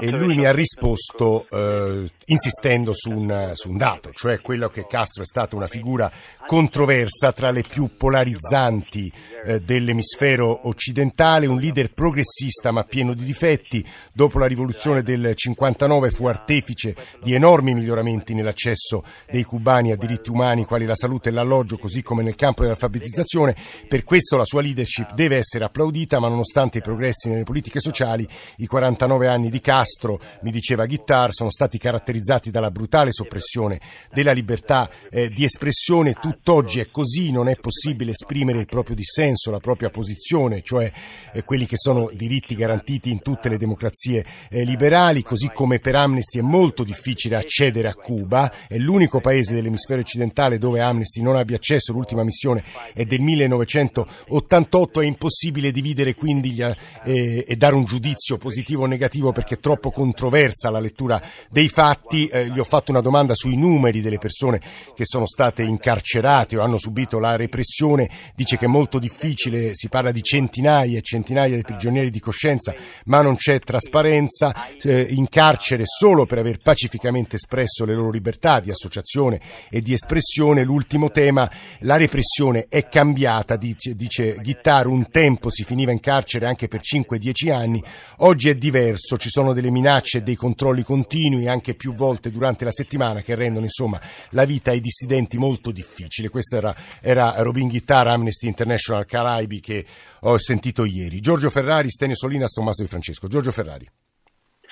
e, 0.00 0.06
e, 0.06 0.10
lui 0.10 0.34
mi 0.34 0.46
ha 0.46 0.50
risposto 0.50 1.46
eh, 1.48 2.08
insistendo 2.24 2.92
su 2.92 3.10
un, 3.10 3.52
su 3.54 3.70
un, 3.70 3.76
dato, 3.76 4.10
cioè 4.12 4.40
quello 4.40 4.68
che 4.68 4.84
Castro 4.88 5.22
è 5.22 5.26
stata 5.26 5.54
una 5.54 5.68
figura 5.68 6.10
controversa 6.44 7.30
tra 7.30 7.52
le 7.52 7.62
più 7.62 7.96
polarizzanti 7.96 9.12
eh, 9.44 9.60
dell'emisfero 9.60 10.66
occidentale, 10.66 11.46
un 11.46 11.60
leader 11.60 11.92
progressista 11.92 12.72
ma 12.72 12.82
pieno 12.82 13.14
di 13.14 13.22
difetti. 13.22 13.84
Dopo 14.12 14.40
la 14.40 14.46
rivoluzione 14.46 15.02
del 15.02 15.36
59 15.36 16.10
fu 16.10 16.26
artefice 16.26 16.96
di 17.22 17.34
enormi 17.34 17.74
miglioramenti 17.74 18.34
nell'accesso 18.34 19.04
dei 19.30 19.44
cubani 19.44 19.92
a 19.92 19.96
diritti 19.96 20.30
umani 20.30 20.64
quali 20.64 20.84
la 20.84 20.96
salute 20.96 21.28
e 21.28 21.32
l'alloggio, 21.32 21.78
così 21.78 22.02
come 22.02 22.24
nel 22.24 22.34
campo 22.34 22.62
dell'alfabetizzazione. 22.62 23.54
Per 23.86 24.02
questo 24.02 24.36
la 24.36 24.44
sua 24.44 24.62
leadership 24.62 25.14
deve 25.14 25.36
essere 25.36 25.62
applaudita, 25.62 26.18
ma 26.18 26.26
nonostante 26.26 26.78
i 26.78 26.82
progressi 26.82 27.28
nelle 27.28 27.44
politiche 27.44 27.78
sociali, 27.78 28.30
i 28.56 28.66
49 28.66 29.26
anni 29.28 29.50
di 29.50 29.60
Castro, 29.60 30.20
mi 30.42 30.50
diceva 30.50 30.86
Guittar, 30.86 31.32
sono 31.32 31.50
stati 31.50 31.78
caratterizzati 31.78 32.50
dalla 32.50 32.70
brutale 32.70 33.12
soppressione 33.12 33.80
della 34.12 34.32
libertà 34.32 34.88
eh, 35.10 35.28
di 35.28 35.44
espressione. 35.44 36.14
Tutt'oggi 36.14 36.80
è 36.80 36.90
così, 36.90 37.30
non 37.30 37.48
è 37.48 37.56
possibile 37.56 38.12
esprimere 38.12 38.60
il 38.60 38.66
proprio 38.66 38.94
dissenso, 38.94 39.50
la 39.50 39.58
propria 39.58 39.90
posizione, 39.90 40.62
cioè 40.62 40.90
eh, 41.32 41.42
quelli 41.44 41.66
che 41.66 41.76
sono 41.76 42.10
diritti 42.12 42.54
garantiti 42.54 43.10
in 43.10 43.20
tutte 43.20 43.48
le 43.48 43.56
democrazie 43.56 44.24
eh, 44.50 44.64
liberali, 44.64 45.22
così 45.22 45.50
come 45.52 45.78
per 45.78 45.96
Amnesty 45.96 46.38
è 46.38 46.42
molto 46.42 46.84
difficile 46.84 47.36
accedere 47.36 47.88
a 47.88 47.94
Cuba, 47.94 48.52
è 48.68 48.76
l'unico 48.76 49.20
paese 49.20 49.54
dell'emisfero 49.54 50.00
occidentale 50.00 50.58
dove 50.58 50.80
Amnesty 50.80 51.20
non 51.22 51.36
abbia 51.36 51.56
accesso, 51.56 51.92
l'ultima 51.92 52.24
missione 52.24 52.62
è 52.94 53.04
del 53.04 53.20
1988, 53.20 55.00
è 55.00 55.06
impossibile 55.06 55.70
dividere 55.70 56.14
quindi 56.14 56.50
gli, 56.50 56.62
eh, 56.62 57.44
e 57.46 57.56
dare 57.56 57.74
un 57.74 57.84
giudizio 57.84 58.21
giudizio 58.22 58.38
positivo 58.38 58.84
o 58.84 58.86
negativo 58.86 59.32
perché 59.32 59.56
è 59.56 59.58
troppo 59.58 59.90
controversa 59.90 60.70
la 60.70 60.78
lettura 60.78 61.20
dei 61.50 61.68
fatti. 61.68 62.26
Eh, 62.26 62.50
gli 62.50 62.58
ho 62.58 62.64
fatto 62.64 62.92
una 62.92 63.00
domanda 63.00 63.34
sui 63.34 63.56
numeri 63.56 64.00
delle 64.00 64.18
persone 64.18 64.60
che 64.94 65.04
sono 65.04 65.26
state 65.26 65.62
incarcerate 65.62 66.56
o 66.56 66.62
hanno 66.62 66.78
subito 66.78 67.18
la 67.18 67.34
repressione. 67.34 68.08
Dice 68.34 68.56
che 68.56 68.66
è 68.66 68.68
molto 68.68 68.98
difficile, 68.98 69.74
si 69.74 69.88
parla 69.88 70.12
di 70.12 70.22
centinaia 70.22 70.96
e 70.96 71.02
centinaia 71.02 71.56
di 71.56 71.62
prigionieri 71.62 72.10
di 72.10 72.20
coscienza, 72.20 72.72
ma 73.06 73.20
non 73.20 73.36
c'è 73.36 73.58
trasparenza. 73.58 74.54
Eh, 74.80 75.08
in 75.10 75.28
carcere 75.28 75.82
solo 75.84 76.24
per 76.24 76.38
aver 76.38 76.58
pacificamente 76.58 77.36
espresso 77.36 77.84
le 77.84 77.94
loro 77.94 78.10
libertà 78.10 78.60
di 78.60 78.70
associazione 78.70 79.40
e 79.68 79.80
di 79.80 79.92
espressione. 79.92 80.62
L'ultimo 80.62 81.10
tema, 81.10 81.50
la 81.80 81.96
repressione 81.96 82.66
è 82.68 82.86
cambiata, 82.86 83.56
dice, 83.56 83.96
dice 83.96 84.36
Ghittaro, 84.36 84.90
un 84.90 85.10
tempo 85.10 85.50
si 85.50 85.64
finiva 85.64 85.90
in 85.90 86.00
carcere 86.00 86.46
anche 86.46 86.68
per 86.68 86.80
5-10 86.80 87.52
anni, 87.52 87.82
Oggi 88.18 88.48
è 88.48 88.54
diverso, 88.54 89.16
ci 89.16 89.28
sono 89.28 89.52
delle 89.52 89.70
minacce 89.70 90.18
e 90.18 90.22
dei 90.22 90.36
controlli 90.36 90.82
continui 90.82 91.48
anche 91.48 91.74
più 91.74 91.94
volte 91.94 92.30
durante 92.30 92.64
la 92.64 92.70
settimana 92.70 93.20
che 93.22 93.34
rendono 93.34 93.64
insomma 93.64 94.00
la 94.30 94.44
vita 94.44 94.70
ai 94.70 94.80
dissidenti 94.80 95.38
molto 95.38 95.70
difficile. 95.70 96.28
Questo 96.28 96.56
era, 96.56 96.74
era 97.00 97.34
Robin 97.38 97.68
Guitar, 97.68 98.08
Amnesty 98.08 98.46
International 98.46 99.06
Caraibi 99.06 99.60
che 99.60 99.84
ho 100.20 100.38
sentito 100.38 100.84
ieri. 100.84 101.20
Giorgio 101.20 101.50
Ferrari, 101.50 101.90
Stenio 101.90 102.16
Solinas, 102.16 102.52
Tommaso 102.52 102.82
Di 102.82 102.88
Francesco. 102.88 103.28
Giorgio 103.28 103.52
Ferrari. 103.52 103.88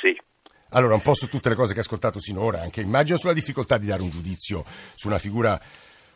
Sì. 0.01 0.17
Allora, 0.71 0.95
un 0.95 1.03
po' 1.03 1.15
su 1.15 1.29
tutte 1.29 1.49
le 1.49 1.55
cose 1.55 1.73
che 1.73 1.79
hai 1.79 1.85
ascoltato 1.85 2.21
sinora, 2.21 2.61
anche 2.61 2.81
immagino 2.81 3.17
sulla 3.19 3.33
difficoltà 3.33 3.79
di 3.79 3.87
dare 3.87 4.03
un 4.03 4.11
giudizio 4.11 4.65
su 4.95 5.09
una 5.09 5.19
figura 5.19 5.61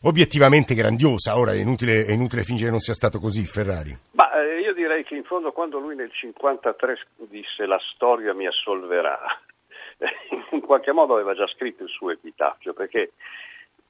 obiettivamente 0.02 0.74
grandiosa. 0.74 1.36
Ora 1.36 1.52
è 1.52 1.56
inutile, 1.56 2.04
è 2.04 2.12
inutile 2.12 2.44
fingere 2.44 2.70
non 2.70 2.80
sia 2.80 2.94
stato 2.94 3.18
così, 3.18 3.44
Ferrari. 3.44 3.96
Ma 4.12 4.28
eh, 4.32 4.63
direi 4.84 5.02
che 5.04 5.14
in 5.14 5.24
fondo 5.24 5.52
quando 5.52 5.78
lui 5.78 5.96
nel 5.96 6.12
1953 6.12 7.26
disse 7.28 7.64
la 7.64 7.80
storia 7.94 8.34
mi 8.34 8.46
assolverà, 8.46 9.18
in 10.52 10.60
qualche 10.60 10.92
modo 10.92 11.14
aveva 11.14 11.34
già 11.34 11.46
scritto 11.46 11.84
il 11.84 11.88
suo 11.88 12.10
epitaffio, 12.10 12.74
perché 12.74 13.12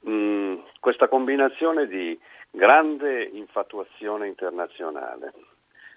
mh, 0.01 0.55
questa 0.79 1.09
combinazione 1.09 1.89
di 1.89 2.19
grande 2.51 3.25
infatuazione 3.25 4.29
internazionale, 4.29 5.33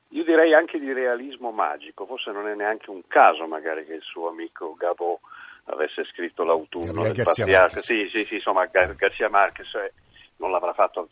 io 0.10 0.24
direi 0.24 0.54
anche 0.54 0.80
di 0.80 0.92
realismo 0.92 1.51
magico, 1.51 2.06
forse 2.06 2.32
non 2.32 2.48
è 2.48 2.56
neanche 2.56 2.89
un 2.89 3.01
caso 3.08 3.46
magari 3.46 3.86
che 3.86 3.94
il 3.94 4.01
suo 4.01 4.30
amico 4.30 4.74
Gabo 4.75 5.20
avesse 5.66 6.06
scritto 6.06 6.44
l'autunno 6.44 6.86
Gabriel 6.86 7.13
del 7.13 7.24
patriarca, 7.25 7.77
sì, 7.77 8.08
sì, 8.10 8.24
sì, 8.24 8.36
insomma 8.36 8.66
Garcia 8.66 9.30
Marquez 9.30 9.74
eh, 9.75 9.94
non 10.38 10.50
l'avrà 10.50 10.74
fatto 10.74 11.08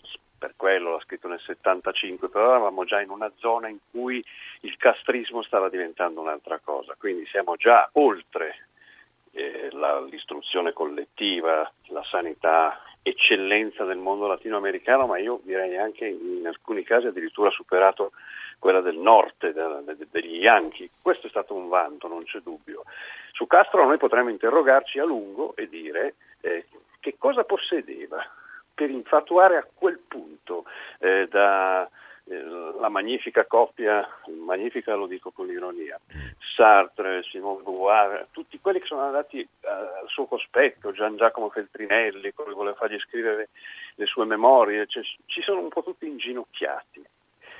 per 0.46 0.54
quello, 0.56 0.92
l'ha 0.92 1.00
scritto 1.00 1.28
nel 1.28 1.40
75, 1.40 2.30
però 2.30 2.50
eravamo 2.50 2.86
già 2.86 3.02
in 3.02 3.10
una 3.10 3.32
zona 3.38 3.68
in 3.68 3.80
cui 3.90 4.24
il 4.62 4.78
castrismo 4.78 5.42
stava 5.42 5.70
diventando 5.70 6.22
un'altra 6.22 6.60
cosa, 6.64 6.96
quindi 6.98 7.26
siamo 7.26 7.56
già 7.56 7.90
oltre 7.94 8.68
eh, 9.32 9.70
la, 9.72 10.00
l'istruzione 10.02 10.72
collettiva, 10.72 11.70
la 11.88 12.04
sanità, 12.04 12.80
eccellenza 13.02 13.86
del 13.86 13.98
mondo 13.98 14.28
latinoamericano, 14.28 15.08
ma 15.08 15.18
io 15.18 15.40
direi 15.44 15.78
anche 15.78 16.06
in 16.06 16.46
alcuni 16.46 16.84
casi 16.84 17.08
addirittura 17.08 17.50
superato 17.50 18.12
quella 18.60 18.82
del 18.82 18.98
nord, 18.98 19.48
degli 20.12 20.38
Yankee. 20.38 20.90
Questo 21.02 21.28
è 21.28 21.30
stato 21.30 21.56
un 21.56 21.68
vanto, 21.70 22.08
non 22.08 22.24
c'è 22.24 22.40
dubbio. 22.40 22.84
Su 23.32 23.48
Castro 23.48 23.86
noi 23.86 23.98
potremmo 23.98 24.30
interrogarci 24.30 25.00
a 25.00 25.06
lungo 25.06 25.56
e 25.56 25.68
dire 25.68 26.16
eh, 26.42 26.66
che 27.00 27.16
cosa 27.18 27.44
possedeva 27.44 28.24
per 28.76 28.90
infatuare 28.90 29.58
a 29.58 29.68
quel 29.74 30.00
punto 30.08 30.66
eh, 31.00 31.28
da 31.30 31.90
eh, 32.28 32.44
la 32.80 32.90
magnifica 32.90 33.46
coppia, 33.46 34.08
magnifica 34.44 34.96
lo 34.96 35.06
dico 35.06 35.32
con 35.32 35.48
ironia, 35.50 36.00
Sartre, 36.56 37.22
Simone 37.24 37.62
Beauvoir, 37.62 38.28
tutti 38.32 38.60
quelli 38.60 38.80
che 38.80 38.88
sono 38.88 39.02
andati 39.02 39.40
eh, 39.40 39.68
al 39.70 40.08
suo 40.08 40.26
cospetto, 40.26 40.92
Gian 40.92 41.18
Giacomo 41.18 41.50
Feltrinelli, 41.50 42.34
come 42.34 42.54
voleva 42.54 42.76
fargli 42.76 43.00
scrivere 43.00 43.50
le 43.96 44.06
sue 44.08 44.26
memorie, 44.26 44.88
cioè, 44.88 45.04
ci 45.28 45.42
sono 45.42 45.62
un 45.62 45.70
po' 45.70 45.84
tutti 45.84 46.08
inginocchiati. 46.08 47.04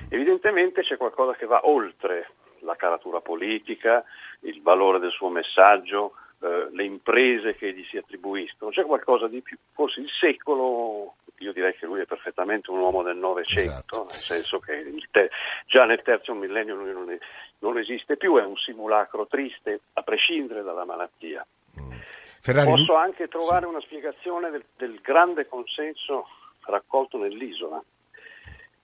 Evidentemente 0.08 0.82
c'è 0.82 0.96
qualcosa 0.96 1.34
che 1.34 1.46
va 1.46 1.60
oltre 1.66 2.30
la 2.60 2.74
caratura 2.74 3.20
politica, 3.20 4.04
il 4.40 4.60
valore 4.62 4.98
del 4.98 5.12
suo 5.12 5.28
messaggio, 5.28 6.14
eh, 6.40 6.68
le 6.70 6.84
imprese 6.84 7.54
che 7.56 7.72
gli 7.72 7.84
si 7.84 7.96
attribuiscono, 7.96 8.70
c'è 8.70 8.84
qualcosa 8.84 9.26
di 9.26 9.40
più, 9.40 9.56
forse 9.72 10.00
il 10.00 10.10
secolo, 10.20 11.14
io 11.38 11.52
direi 11.52 11.74
che 11.76 11.86
lui 11.86 12.00
è 12.00 12.04
perfettamente 12.06 12.70
un 12.70 12.78
uomo 12.78 13.02
del 13.02 13.16
Novecento, 13.16 13.70
esatto. 13.70 14.04
nel 14.04 14.12
senso 14.12 14.58
che 14.58 14.84
te- 15.10 15.30
già 15.66 15.84
nel 15.86 16.02
terzo 16.02 16.34
millennio 16.34 16.74
lui 16.74 16.92
non, 16.92 17.10
è, 17.10 17.18
non, 17.60 17.78
esiste 17.78 18.16
più, 18.16 18.36
è 18.36 18.44
un 18.44 18.56
simulacro 18.56 19.26
triste, 19.26 19.80
a 19.94 20.02
prescindere 20.02 20.62
dalla 20.62 20.84
malattia. 20.84 21.46
Mm. 21.80 21.92
Ferrari... 22.40 22.68
Posso 22.68 22.94
anche 22.94 23.28
trovare 23.28 23.64
sì. 23.64 23.70
una 23.70 23.80
spiegazione 23.80 24.50
del, 24.50 24.64
del 24.76 25.00
grande 25.00 25.46
consenso 25.46 26.28
raccolto 26.66 27.16
nell'isola. 27.16 27.82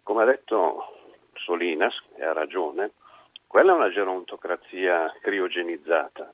Come 0.03 0.23
ha 0.23 0.27
detto 0.27 1.03
Solinas, 1.35 1.95
e 2.17 2.25
ha 2.25 2.33
ragione, 2.33 2.93
quella 3.47 3.73
è 3.73 3.77
una 3.77 3.91
gerontocrazia 3.91 5.15
criogenizzata 5.21 6.33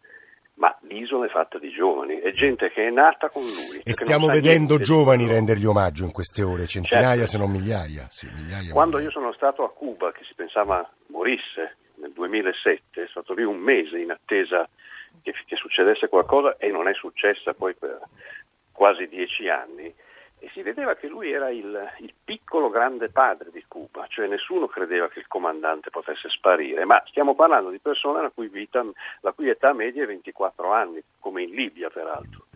ma 0.59 0.77
l'isola 0.83 1.27
è 1.27 1.29
fatta 1.29 1.59
di 1.59 1.71
giovani, 1.71 2.19
è 2.19 2.33
gente 2.33 2.71
che 2.71 2.89
è 2.89 2.91
nata 2.91 3.29
con 3.31 3.43
lui. 3.43 3.81
E 3.83 3.93
stiamo 3.93 4.27
vedendo 4.27 4.79
giovani 4.79 5.27
rendergli 5.27 5.65
omaggio 5.65 6.05
in 6.05 6.13
queste 6.13 6.43
ore, 6.43 6.67
centinaia 6.67 7.25
certo. 7.25 7.27
se 7.27 7.39
non 7.39 7.51
migliaia. 7.51 8.07
Sì, 8.11 8.27
migliaia 8.27 8.73
Quando 8.73 8.97
migliaia. 8.97 9.15
io 9.15 9.21
sono 9.21 9.33
stato 9.33 9.65
a 9.65 9.71
Cuba, 9.71 10.11
che 10.11 10.25
si 10.25 10.35
pensava 10.35 10.89
morisse 11.07 11.77
nel 11.97 12.13
2007, 12.13 13.03
è 13.03 13.07
stato 13.09 13.35
lì 13.35 13.45
un 13.45 13.59
mese 13.59 13.99
in 13.99 14.11
attesa 14.11 14.69
che, 15.23 15.33
che 15.47 15.57
succedesse 15.57 16.09
qualcosa 16.09 16.57
e 16.59 16.71
non 16.71 16.89
è 16.89 16.95
successa 16.95 17.55
poi 17.55 17.75
per 17.75 18.01
quasi 18.73 19.07
dieci 19.07 19.49
anni, 19.49 19.95
e 20.41 20.49
si 20.53 20.63
vedeva 20.63 20.95
che 20.95 21.09
lui 21.09 21.33
era 21.33 21.51
il, 21.51 21.77
il 22.01 22.13
piccolo 22.25 22.69
grande 22.71 23.09
padre 23.09 23.51
di 23.51 23.65
Cuba, 23.67 24.07
cioè 24.09 24.27
nessuno 24.27 24.67
credeva 24.67 25.09
che 25.09 25.19
il 25.19 25.27
comandante 25.27 25.91
potesse 25.91 26.29
sparire, 26.29 26.85
ma 26.85 27.03
stiamo 27.07 27.35
parlando 27.35 27.71
di 27.71 27.79
persone 27.79 28.23
la 28.23 28.31
cui, 28.31 28.49
vita, 28.49 28.85
la 29.21 29.33
cui 29.33 29.49
età 29.49 29.73
media 29.73 30.05
è 30.05 30.07
24 30.07 30.73
anni, 30.73 31.03
come 31.19 31.43
in 31.43 31.51
Libia 31.51 31.91
peraltro. 31.91 32.47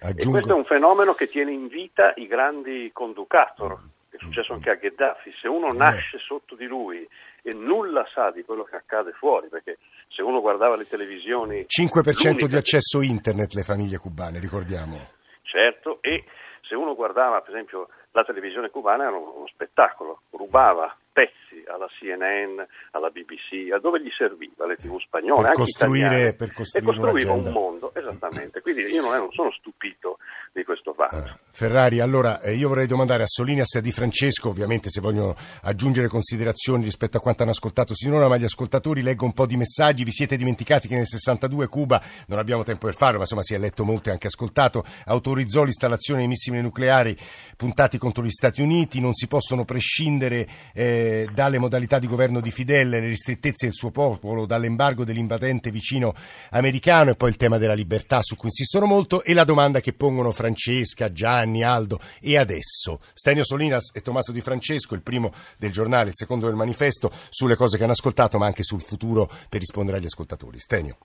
Aggiungo... 0.00 0.20
E 0.20 0.30
questo 0.30 0.52
è 0.52 0.56
un 0.56 0.64
fenomeno 0.64 1.12
che 1.12 1.26
tiene 1.26 1.52
in 1.52 1.68
vita 1.68 2.12
i 2.16 2.26
grandi 2.26 2.90
conducator, 2.92 3.78
è 4.10 4.16
successo 4.18 4.52
anche 4.52 4.70
a 4.70 4.74
Gheddafi, 4.74 5.32
se 5.40 5.48
uno 5.48 5.72
eh. 5.72 5.76
nasce 5.76 6.18
sotto 6.18 6.54
di 6.54 6.66
lui 6.66 7.06
e 7.42 7.54
nulla 7.54 8.06
sa 8.12 8.30
di 8.30 8.44
quello 8.44 8.62
che 8.62 8.76
accade 8.76 9.12
fuori, 9.12 9.48
perché 9.48 9.78
se 10.08 10.22
uno 10.22 10.40
guardava 10.40 10.76
le 10.76 10.86
televisioni... 10.86 11.66
5% 11.66 12.44
di 12.44 12.56
accesso 12.56 13.00
internet 13.00 13.54
le 13.54 13.62
famiglie 13.62 13.98
cubane, 13.98 14.38
ricordiamo. 14.38 14.98
Certo, 15.42 15.98
e 16.00 16.24
se 16.62 16.74
uno 16.74 16.94
guardava 16.94 17.40
per 17.40 17.54
esempio 17.54 17.88
la 18.12 18.24
televisione 18.24 18.70
cubana 18.70 19.04
era 19.04 19.16
uno 19.16 19.46
spettacolo, 19.46 20.22
rubava 20.30 20.94
pezzi 21.12 21.62
alla 21.66 21.86
CNN, 21.88 22.60
alla 22.92 23.10
BBC, 23.10 23.70
a 23.72 23.78
dove 23.78 24.00
gli 24.00 24.10
serviva 24.10 24.66
le 24.66 24.76
tv 24.76 24.98
spagnole, 25.00 25.40
per 25.40 25.48
anche 25.50 25.60
costruire, 25.60 26.06
italiane, 26.06 26.34
per 26.34 26.52
costruire 26.52 26.90
e 26.90 26.94
costruiva 26.94 27.32
un 27.32 27.52
mondo, 27.52 27.92
esattamente. 27.94 28.60
Quindi 28.60 28.82
io 28.82 29.02
non, 29.02 29.30
sono 29.32 29.50
stupito 29.52 30.18
di 30.52 30.64
questo 30.64 30.92
fatto. 30.94 31.41
Ferrari, 31.54 32.00
allora 32.00 32.40
eh, 32.40 32.54
io 32.54 32.68
vorrei 32.68 32.86
domandare 32.86 33.24
a 33.24 33.26
Solinas 33.26 33.74
e 33.74 33.78
a 33.78 33.82
Di 33.82 33.92
Francesco, 33.92 34.48
ovviamente 34.48 34.88
se 34.88 35.02
vogliono 35.02 35.36
aggiungere 35.62 36.08
considerazioni 36.08 36.82
rispetto 36.82 37.18
a 37.18 37.20
quanto 37.20 37.42
hanno 37.42 37.52
ascoltato. 37.52 37.94
Sinora, 37.94 38.26
ma 38.26 38.38
gli 38.38 38.44
ascoltatori 38.44 39.02
leggo 39.02 39.26
un 39.26 39.34
po' 39.34 39.44
di 39.44 39.56
messaggi, 39.56 40.02
vi 40.02 40.12
siete 40.12 40.36
dimenticati 40.36 40.88
che 40.88 40.94
nel 40.94 41.06
62 41.06 41.68
Cuba, 41.68 42.02
non 42.28 42.38
abbiamo 42.38 42.64
tempo 42.64 42.86
per 42.86 42.96
farlo, 42.96 43.16
ma 43.16 43.24
insomma 43.24 43.42
si 43.42 43.52
è 43.52 43.58
letto 43.58 43.84
molto 43.84 44.08
e 44.08 44.12
anche 44.12 44.28
ascoltato, 44.28 44.82
autorizzò 45.04 45.62
l'installazione 45.62 46.22
di 46.22 46.26
missili 46.26 46.62
nucleari 46.62 47.14
puntati 47.54 47.98
contro 47.98 48.24
gli 48.24 48.30
Stati 48.30 48.62
Uniti, 48.62 48.98
non 48.98 49.12
si 49.12 49.26
possono 49.26 49.66
prescindere 49.66 50.48
eh, 50.72 51.28
dalle 51.34 51.58
modalità 51.58 51.98
di 51.98 52.06
governo 52.06 52.40
di 52.40 52.50
Fidel, 52.50 52.88
le 52.88 53.00
ristrettezze 53.00 53.66
del 53.66 53.74
suo 53.74 53.90
popolo, 53.90 54.46
dall'embargo 54.46 55.04
dell'invadente 55.04 55.70
vicino 55.70 56.14
americano. 56.50 57.10
E 57.10 57.14
poi 57.14 57.28
il 57.28 57.36
tema 57.36 57.58
della 57.58 57.74
libertà 57.74 58.22
su 58.22 58.36
cui 58.36 58.48
insistono 58.48 58.86
molto 58.86 59.22
e 59.22 59.34
la 59.34 59.44
domanda 59.44 59.80
che 59.80 59.92
pongono 59.92 60.30
Francesca, 60.30 61.12
Gianni, 61.12 61.40
Aldo 61.62 61.98
e 62.20 62.36
adesso 62.36 63.00
Stenio 63.14 63.44
Solinas 63.44 63.94
e 63.94 64.00
Tommaso 64.00 64.32
Di 64.32 64.40
Francesco, 64.40 64.94
il 64.94 65.02
primo 65.02 65.32
del 65.58 65.70
giornale, 65.70 66.08
il 66.10 66.16
secondo 66.16 66.46
del 66.46 66.54
manifesto, 66.54 67.10
sulle 67.30 67.56
cose 67.56 67.76
che 67.76 67.82
hanno 67.82 67.92
ascoltato 67.92 68.38
ma 68.38 68.46
anche 68.46 68.62
sul 68.62 68.80
futuro 68.80 69.26
per 69.48 69.60
rispondere 69.60 69.98
agli 69.98 70.06
ascoltatori. 70.06 70.58
Stenio. 70.58 70.96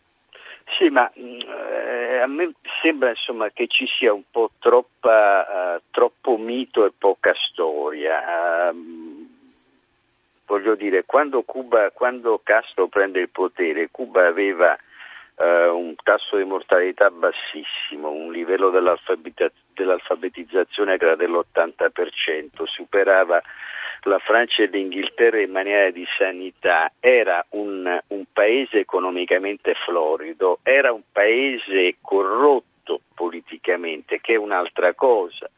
Sì, 0.77 0.89
ma 0.89 1.11
eh, 1.13 2.19
a 2.19 2.27
me 2.27 2.51
sembra 2.81 3.09
insomma, 3.09 3.49
che 3.49 3.67
ci 3.67 3.85
sia 3.97 4.13
un 4.13 4.23
po' 4.29 4.51
troppa, 4.59 5.77
uh, 5.77 5.81
troppo 5.91 6.37
mito 6.37 6.85
e 6.85 6.91
poca 6.95 7.33
storia. 7.49 8.71
Uh, 8.71 9.27
voglio 10.45 10.75
dire, 10.75 11.03
quando, 11.05 11.41
Cuba, 11.43 11.91
quando 11.91 12.39
Castro 12.43 12.87
prende 12.87 13.19
il 13.19 13.29
potere, 13.29 13.89
Cuba 13.91 14.27
aveva 14.27 14.77
Uh, 15.37 15.69
un 15.71 15.93
tasso 16.01 16.37
di 16.37 16.45
mortalità 16.45 17.11
bassissimo, 17.11 18.09
un 18.09 18.31
livello 18.31 18.71
dell'alfabetizzazione 18.71 20.97
che 20.97 21.05
era 21.05 21.15
dell'80%, 21.15 22.63
superava 22.63 23.39
la 24.03 24.19
Francia 24.19 24.63
e 24.63 24.67
l'Inghilterra 24.67 25.39
in 25.39 25.51
maniera 25.51 25.89
di 25.91 26.05
sanità, 26.17 26.91
era 26.99 27.45
un, 27.49 27.99
un 28.07 28.23
paese 28.33 28.79
economicamente 28.79 29.73
florido, 29.85 30.59
era 30.63 30.91
un 30.91 31.03
paese 31.11 31.97
corrotto 32.01 33.01
politicamente, 33.13 34.19
che 34.21 34.33
è 34.33 34.37
un'altra 34.37 34.93
cosa. 34.93 35.49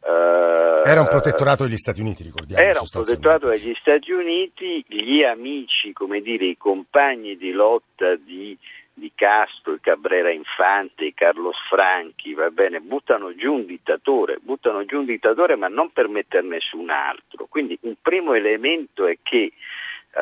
Uh, 0.00 0.86
era 0.86 1.00
un 1.00 1.08
protettorato 1.08 1.64
degli 1.64 1.76
Stati 1.76 2.02
Uniti, 2.02 2.22
ricordiamo. 2.22 2.62
Era 2.62 2.80
un 2.80 2.88
protettorato 2.90 3.48
degli 3.48 3.74
Stati 3.80 4.12
Uniti, 4.12 4.84
gli 4.86 5.22
amici, 5.22 5.94
come 5.94 6.20
dire, 6.20 6.44
i 6.44 6.58
compagni 6.58 7.36
di 7.36 7.52
lotta 7.52 8.14
di 8.16 8.56
di 8.94 9.10
Castro, 9.14 9.76
Cabrera 9.80 10.30
Infante, 10.30 11.12
Carlos 11.14 11.56
Franchi, 11.68 12.32
va 12.32 12.50
bene, 12.50 12.80
buttano 12.80 13.34
giù 13.34 13.54
un 13.54 13.66
dittatore, 13.66 14.38
buttano 14.40 14.84
giù 14.84 14.98
un 14.98 15.04
dittatore 15.04 15.56
ma 15.56 15.68
non 15.68 15.90
per 15.90 16.08
metter 16.08 16.44
nessun 16.44 16.90
altro. 16.90 17.46
Quindi 17.46 17.76
un 17.82 17.94
primo 18.00 18.34
elemento 18.34 19.06
è 19.06 19.18
che 19.22 19.52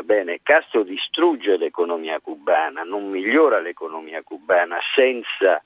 bene, 0.03 0.41
Castro 0.43 0.83
distrugge 0.83 1.59
l'economia 1.59 2.19
cubana, 2.21 2.83
non 2.83 3.11
migliora 3.11 3.61
l'economia 3.61 4.23
cubana 4.23 4.79
senza 4.95 5.63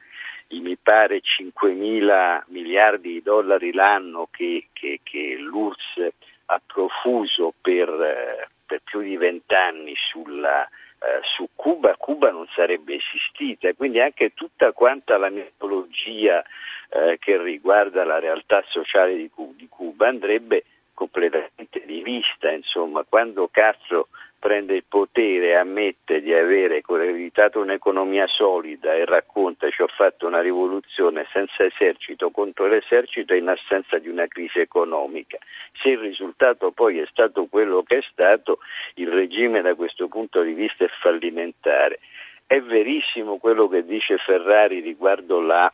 i 0.49 0.61
mi 0.61 0.77
pare 0.77 1.21
5 1.21 1.73
mila 1.73 2.45
miliardi 2.49 3.13
di 3.15 3.23
dollari 3.23 3.73
l'anno 3.73 4.29
che, 4.31 4.69
che, 4.73 5.01
che 5.03 5.37
l'URSS 5.39 6.09
ha 6.47 6.61
profuso 6.65 7.53
per, 7.61 7.89
eh, 7.89 8.49
per 8.65 8.81
più 8.85 9.01
di 9.01 9.17
vent'anni 9.17 9.95
sulla 10.11 10.69
eh, 11.07 11.21
su 11.37 11.49
Cuba, 11.55 11.95
Cuba 11.97 12.31
non 12.31 12.47
sarebbe 12.55 12.97
esistita, 12.97 13.73
quindi 13.75 14.01
anche 14.01 14.35
tutta 14.35 14.73
quanta 14.73 15.17
la 15.17 15.31
mitologia 15.31 16.43
eh, 16.91 17.17
che 17.19 17.41
riguarda 17.41 18.05
la 18.05 18.19
realtà 18.19 18.65
sociale 18.69 19.17
di 19.17 19.31
Cuba, 19.31 19.55
di 19.57 19.69
Cuba 19.69 20.09
andrebbe 20.09 20.65
completamente 20.95 21.83
rivista, 21.85 22.51
insomma, 22.51 23.05
quando 23.09 23.49
Castro 23.53 24.09
prende 24.39 24.75
il 24.75 24.85
potere 24.87 25.57
ammette 25.57 26.21
di 26.21 26.33
avere 26.33 26.83
ereditato 26.87 27.61
un'economia 27.61 28.27
solida 28.27 28.95
e 28.95 29.05
racconta 29.05 29.69
ci 29.71 29.83
ho 29.83 29.89
fatto 29.89 30.27
una 30.27 30.41
rivoluzione 30.41 31.27
senza 31.33 31.65
esercito 31.65 32.31
contro 32.31 32.67
l'esercito 32.67 33.35
in 33.35 33.49
assenza 33.49 33.99
di 33.99 34.09
una 34.09 34.27
crisi 34.27 34.59
economica. 34.59 35.39
Se 35.73 35.89
il 35.89 35.99
risultato 35.99 36.71
poi 36.71 36.99
è 36.99 37.07
stato 37.11 37.47
quello 37.51 37.83
che 37.83 37.99
è 37.99 38.03
stato, 38.11 38.59
il 38.95 39.09
regime 39.09 39.63
da 39.63 39.75
questo 39.75 40.09
punto 40.09 40.43
di 40.43 40.53
vista 40.53 40.85
è 40.85 40.89
fallimentare. 41.01 41.99
È 42.47 42.61
verissimo 42.61 43.39
quello 43.39 43.67
che 43.67 43.85
dice 43.85 44.17
Ferrari 44.19 44.81
riguardo 44.81 45.41
la 45.41 45.73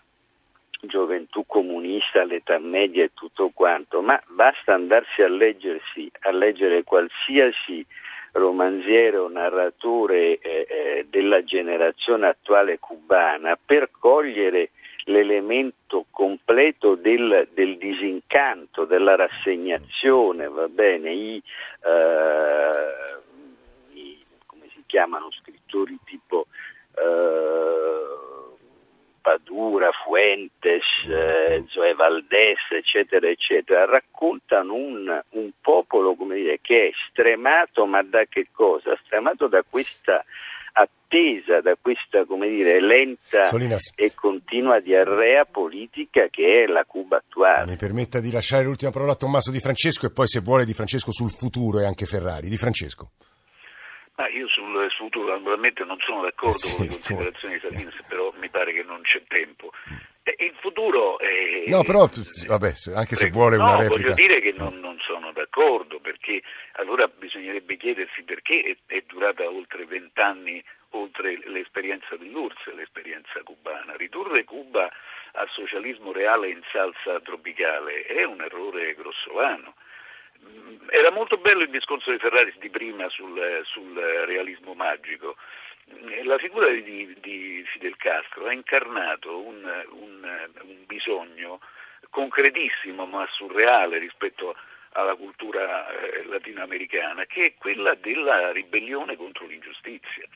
gioventù 0.81 1.45
comunista, 1.47 2.25
l'età 2.25 2.59
media 2.59 3.05
e 3.05 3.11
tutto 3.15 3.51
quanto, 3.55 4.03
ma 4.03 4.21
basta 4.29 4.75
andarsi 4.75 5.23
a 5.23 5.29
leggersi, 5.29 6.11
a 6.21 6.33
leggere 6.33 6.83
qualsiasi 6.83 7.87
romanziere 8.33 9.19
o 9.19 9.29
narratore 9.29 10.39
eh, 10.39 10.67
eh, 10.69 11.07
della 11.09 11.45
generazione 11.45 12.29
attuale 12.29 12.79
cubana 12.79 13.59
per 13.63 13.91
cogliere 13.91 14.71
l'elemento 15.05 16.07
completo 16.11 16.95
del, 16.95 17.49
del 17.53 17.77
disincanto, 17.77 18.85
della 18.85 19.17
rassegnazione, 19.17 20.49
va 20.49 20.69
bene, 20.69 21.13
I, 21.13 21.43
eh, 21.85 23.21
i, 23.95 24.25
come 24.47 24.69
si 24.73 24.83
chiamano 24.87 25.31
scrittori 25.33 25.99
tipo 26.05 26.47
eh, 26.97 28.22
Padura, 29.23 29.91
Fuentes, 30.05 30.83
eh, 31.09 31.65
Zoe 31.69 31.95
Valdés, 31.95 32.59
eccetera, 32.71 33.29
eccetera, 33.29 33.87
raccontano 33.87 34.75
un, 34.75 35.23
un 35.31 35.51
popolo 35.61 36.15
dire, 36.19 36.59
che 36.61 36.89
è 36.89 36.91
stremato, 37.09 37.87
ma 37.87 38.03
da 38.03 38.25
che 38.29 38.49
cosa? 38.53 38.99
Stremato 39.05 39.47
da 39.47 39.63
questa 39.63 40.25
attesa, 40.73 41.61
da 41.61 41.77
questa 41.81 42.25
come 42.25 42.49
dire, 42.49 42.81
lenta 42.81 43.45
Solinas. 43.45 43.93
e 43.95 44.13
continua 44.15 44.81
diarrea 44.81 45.45
politica 45.45 46.29
che 46.31 46.65
è 46.65 46.67
la 46.67 46.85
Cuba 46.85 47.19
attuale. 47.19 47.71
Mi 47.71 47.77
permetta 47.77 48.21
di 48.21 48.31
lasciare 48.31 48.65
l'ultima 48.65 48.91
parola 48.91 49.13
a 49.13 49.17
Tommaso 49.17 49.51
Di 49.51 49.61
Francesco 49.61 50.07
e 50.07 50.11
poi 50.11 50.27
se 50.27 50.41
vuole 50.41 50.65
Di 50.65 50.73
Francesco 50.73 51.13
sul 51.13 51.31
futuro 51.31 51.81
e 51.81 51.85
anche 51.85 52.07
Ferrari. 52.07 52.49
Di 52.49 52.57
Francesco. 52.57 53.11
Ah, 54.23 54.29
io 54.29 54.47
sul 54.47 54.89
futuro 54.97 55.35
naturalmente 55.35 55.83
non 55.83 55.99
sono 55.99 56.23
d'accordo 56.23 56.55
eh 56.55 56.59
sì, 56.59 56.77
con 56.77 56.87
le 56.87 56.93
considerazioni 56.93 57.55
di 57.55 57.61
Salinas, 57.61 57.95
però 58.07 58.33
mi 58.39 58.49
pare 58.51 58.73
che 58.73 58.85
non 58.85 59.01
c'è 59.03 59.21
tempo. 59.27 59.73
Eh, 60.23 60.37
il 60.39 60.55
futuro 60.61 61.19
è... 61.19 61.65
No, 61.67 61.83
però, 61.83 62.09
vabbè, 62.47 62.73
anche 62.95 63.17
se 63.17 63.31
vuole 63.31 63.57
una 63.57 63.73
no, 63.73 63.81
replica... 63.81 64.11
voglio 64.11 64.15
dire 64.15 64.41
che 64.41 64.53
non, 64.53 64.79
non, 64.79 64.97
sono 65.01 65.33
d'accordo, 65.33 65.99
perché 65.99 66.41
allora 66.75 67.09
bisognerebbe 67.09 67.77
chiedersi 67.77 68.23
perché 68.23 68.61
è, 68.87 68.95
è 68.95 69.03
durata 69.09 69.43
oltre 69.51 69.87
vent'anni, 69.87 70.63
oltre 70.91 71.41
l'esperienza 71.47 72.15
dell'URSS, 72.15 72.75
l'esperienza 72.75 73.43
cubana. 73.43 73.97
Ridurre 73.97 74.45
Cuba 74.45 74.89
al 75.33 75.49
socialismo 75.51 76.13
reale 76.13 76.49
in 76.49 76.61
salsa 76.71 77.19
tropicale 77.23 78.05
è 78.05 78.23
un 78.23 78.41
errore 78.41 78.95
grossolano 78.95 79.75
era 80.89 81.11
molto 81.11 81.37
bello 81.37 81.63
il 81.63 81.71
discorso 81.71 82.11
di 82.11 82.19
Ferraris 82.19 82.57
di 82.59 82.71
prima 82.71 83.09
sul, 83.09 83.63
sul 83.65 83.95
realismo 84.27 84.75
magico. 84.75 85.37
La 86.25 86.39
figura 86.39 86.69
di, 86.69 87.15
di, 87.21 87.65
Fidel 87.67 87.97
Castro 87.97 88.47
ha 88.47 88.53
incarnato 88.53 89.41
un, 89.41 89.85
un, 89.91 90.49
un, 90.63 90.87
bisogno 90.87 91.61
concretissimo 92.11 93.05
ma 93.07 93.27
surreale 93.33 93.99
rispetto 93.99 94.55
alla 94.93 95.15
cultura 95.15 95.89
eh, 95.89 96.25
latinoamericana, 96.25 97.25
che 97.25 97.47
è 97.47 97.55
quella 97.59 97.95
della 97.95 98.53
ribellione 98.53 99.17
contro 99.17 99.47
l'ingiustizia. 99.47 100.27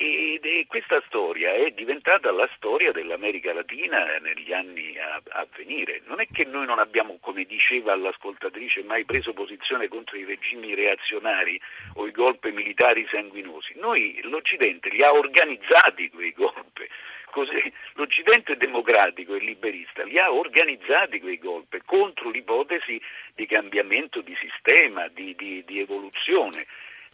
E, 0.00 0.38
e, 0.40 0.64
questa 0.68 1.02
storia 1.08 1.54
è 1.54 1.72
diventata 1.72 2.30
la 2.30 2.48
storia 2.54 2.92
dell'America 2.92 3.52
Latina 3.52 4.16
negli 4.18 4.52
anni 4.52 4.96
a, 4.96 5.20
a, 5.30 5.46
venire. 5.56 6.02
Non 6.06 6.20
è 6.20 6.26
che 6.30 6.44
noi 6.44 6.66
non 6.66 6.78
abbiamo, 6.78 7.18
come 7.20 7.42
diceva 7.42 7.96
l'ascoltatrice, 7.96 8.84
mai 8.84 9.04
preso 9.04 9.32
posizione 9.32 9.88
contro 9.88 10.16
i 10.16 10.24
regimi 10.24 10.76
reazionari 10.76 11.60
o 11.94 12.06
i 12.06 12.12
golpe 12.12 12.52
militari 12.52 13.08
sanguinosi. 13.10 13.74
Noi 13.80 14.20
l'Occidente 14.22 14.88
li 14.88 15.02
ha 15.02 15.12
organizzati 15.12 16.10
quei 16.10 16.32
golpe. 16.32 16.88
Così, 17.32 17.72
L'Occidente 17.94 18.56
democratico 18.56 19.34
e 19.34 19.40
liberista 19.40 20.04
li 20.04 20.16
ha 20.16 20.32
organizzati 20.32 21.18
quei 21.18 21.38
golpe 21.38 21.82
contro 21.84 22.30
l'ipotesi 22.30 23.02
di 23.34 23.46
cambiamento 23.46 24.20
di 24.20 24.36
sistema, 24.40 25.08
di, 25.08 25.34
di, 25.34 25.64
di 25.66 25.80
evoluzione 25.80 26.66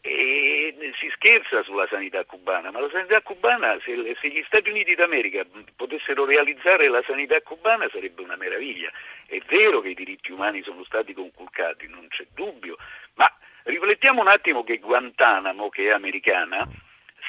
e 0.06 0.76
si 1.00 1.08
scherza 1.14 1.62
sulla 1.62 1.86
sanità 1.88 2.22
cubana, 2.24 2.70
ma 2.70 2.78
la 2.78 2.90
sanità 2.92 3.22
cubana, 3.22 3.78
se, 3.82 3.96
se, 4.20 4.28
gli 4.28 4.44
Stati 4.46 4.68
Uniti 4.68 4.94
d'America 4.94 5.46
potessero 5.74 6.26
realizzare 6.26 6.90
la 6.90 7.02
sanità 7.06 7.40
cubana 7.40 7.88
sarebbe 7.90 8.20
una 8.20 8.36
meraviglia. 8.36 8.90
È 9.26 9.40
vero 9.48 9.80
che 9.80 9.88
i 9.88 9.94
diritti 9.94 10.30
umani 10.30 10.62
sono 10.62 10.84
stati 10.84 11.14
conculcati, 11.14 11.88
non 11.88 12.06
c'è 12.08 12.26
dubbio, 12.34 12.76
ma 13.14 13.32
riflettiamo 13.62 14.20
un 14.20 14.28
attimo 14.28 14.62
che 14.62 14.76
Guantanamo, 14.76 15.70
che 15.70 15.88
è 15.88 15.92
americana, 15.92 16.68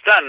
sta 0.02 0.20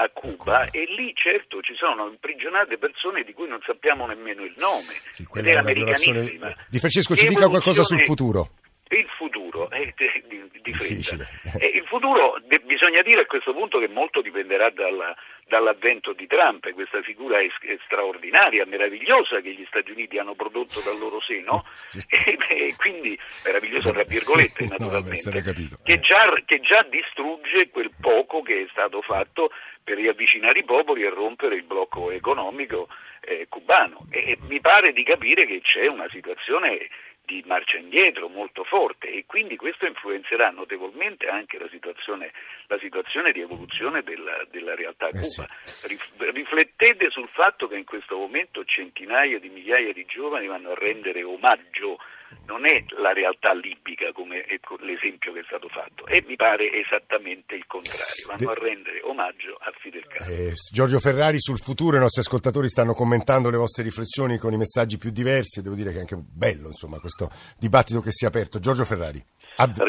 a 0.00 0.08
Cuba 0.10 0.70
e 0.70 0.84
lì 0.96 1.12
certo 1.16 1.60
ci 1.62 1.74
sono 1.74 2.06
imprigionate 2.06 2.78
persone 2.78 3.24
di 3.24 3.32
cui 3.32 3.48
non 3.48 3.60
sappiamo 3.66 4.06
nemmeno 4.06 4.44
il 4.44 4.54
nome. 4.56 4.94
Sì, 5.10 5.24
quella 5.24 5.50
è 5.50 5.54
americanissima. 5.56 6.54
Di 6.68 6.78
Francesco 6.78 7.16
ci 7.16 7.26
dica 7.26 7.48
qualcosa 7.48 7.82
sul 7.82 7.98
futuro. 8.02 8.50
Il 8.90 9.08
futuro 9.16 9.68
è 9.70 9.92
di, 10.26 10.50
di 10.62 10.72
fretta. 10.72 11.28
il 11.60 11.84
futuro 11.86 12.40
bisogna 12.64 13.02
dire 13.02 13.22
a 13.22 13.26
questo 13.26 13.52
punto 13.52 13.78
che 13.78 13.88
molto 13.88 14.22
dipenderà 14.22 14.70
dalla, 14.70 15.14
dall'avvento 15.46 16.12
di 16.12 16.26
Trump, 16.26 16.70
questa 16.72 17.02
figura 17.02 17.40
è, 17.40 17.46
è, 17.46 17.78
straordinaria, 17.84 18.64
meravigliosa 18.66 19.40
che 19.40 19.52
gli 19.52 19.64
Stati 19.66 19.90
Uniti 19.90 20.18
hanno 20.18 20.34
prodotto 20.34 20.80
dal 20.80 20.98
loro 20.98 21.20
seno 21.20 21.64
e, 22.08 22.38
e 22.48 22.74
quindi 22.76 23.18
meravigliosa 23.44 23.90
tra 23.92 24.04
virgolette 24.04 24.66
naturalmente, 24.68 25.30
no, 25.30 25.78
che, 25.82 25.92
eh. 25.92 26.00
già, 26.00 26.32
che 26.44 26.60
già 26.60 26.86
distrugge 26.88 27.70
quel 27.70 27.90
poco 28.00 28.42
che 28.42 28.62
è 28.62 28.66
stato 28.70 29.02
fatto 29.02 29.50
per 29.82 29.96
riavvicinare 29.96 30.58
i 30.58 30.64
popoli 30.64 31.02
e 31.02 31.08
rompere 31.08 31.56
il 31.56 31.64
blocco 31.64 32.10
economico 32.10 32.88
eh, 33.20 33.46
cubano. 33.48 34.06
E 34.10 34.36
mi 34.42 34.60
pare 34.60 34.92
di 34.92 35.02
capire 35.02 35.46
che 35.46 35.62
c'è 35.62 35.86
una 35.86 36.08
situazione 36.10 36.88
di 37.28 37.44
marcia 37.46 37.76
indietro 37.76 38.28
molto 38.28 38.64
forte 38.64 39.12
e 39.12 39.26
quindi 39.26 39.56
questo 39.56 39.84
influenzerà 39.84 40.48
notevolmente 40.48 41.26
anche 41.26 41.58
la 41.58 41.68
situazione, 41.68 42.32
la 42.68 42.78
situazione 42.78 43.32
di 43.32 43.40
evoluzione 43.40 44.02
della, 44.02 44.46
della 44.50 44.74
realtà 44.74 45.08
eh 45.08 45.20
Cuba. 45.20 45.46
Sì. 45.64 46.00
Riflettete 46.16 47.10
sul 47.10 47.28
fatto 47.28 47.68
che 47.68 47.76
in 47.76 47.84
questo 47.84 48.16
momento 48.16 48.64
centinaia 48.64 49.38
di 49.38 49.50
migliaia 49.50 49.92
di 49.92 50.06
giovani 50.06 50.46
vanno 50.46 50.70
a 50.70 50.74
rendere 50.74 51.22
omaggio 51.22 51.98
non 52.46 52.66
è 52.66 52.84
la 53.00 53.12
realtà 53.12 53.52
libica 53.52 54.12
come 54.12 54.44
l'esempio 54.80 55.32
che 55.32 55.40
è 55.40 55.44
stato 55.44 55.68
fatto, 55.68 56.06
e 56.06 56.24
mi 56.26 56.36
pare 56.36 56.72
esattamente 56.72 57.54
il 57.54 57.66
contrario, 57.66 58.26
vanno 58.26 58.50
a 58.50 58.54
rendere 58.54 59.00
omaggio 59.02 59.56
a 59.60 59.70
Fidel 59.78 60.06
Castro. 60.06 60.34
Eh, 60.34 60.52
Giorgio 60.72 60.98
Ferrari 60.98 61.38
sul 61.38 61.58
futuro, 61.58 61.96
i 61.96 62.00
nostri 62.00 62.22
ascoltatori 62.22 62.68
stanno 62.68 62.94
commentando 62.94 63.50
le 63.50 63.56
vostre 63.56 63.84
riflessioni 63.84 64.38
con 64.38 64.52
i 64.52 64.56
messaggi 64.56 64.98
più 64.98 65.10
diversi 65.10 65.60
e 65.60 65.62
devo 65.62 65.74
dire 65.74 65.90
che 65.90 65.96
è 65.96 66.00
anche 66.00 66.16
bello 66.16 66.68
insomma, 66.68 66.98
questo 66.98 67.30
dibattito 67.58 68.00
che 68.00 68.10
si 68.10 68.24
è 68.24 68.28
aperto. 68.28 68.58
Giorgio 68.58 68.84
Ferrari, 68.84 69.22
av- 69.56 69.82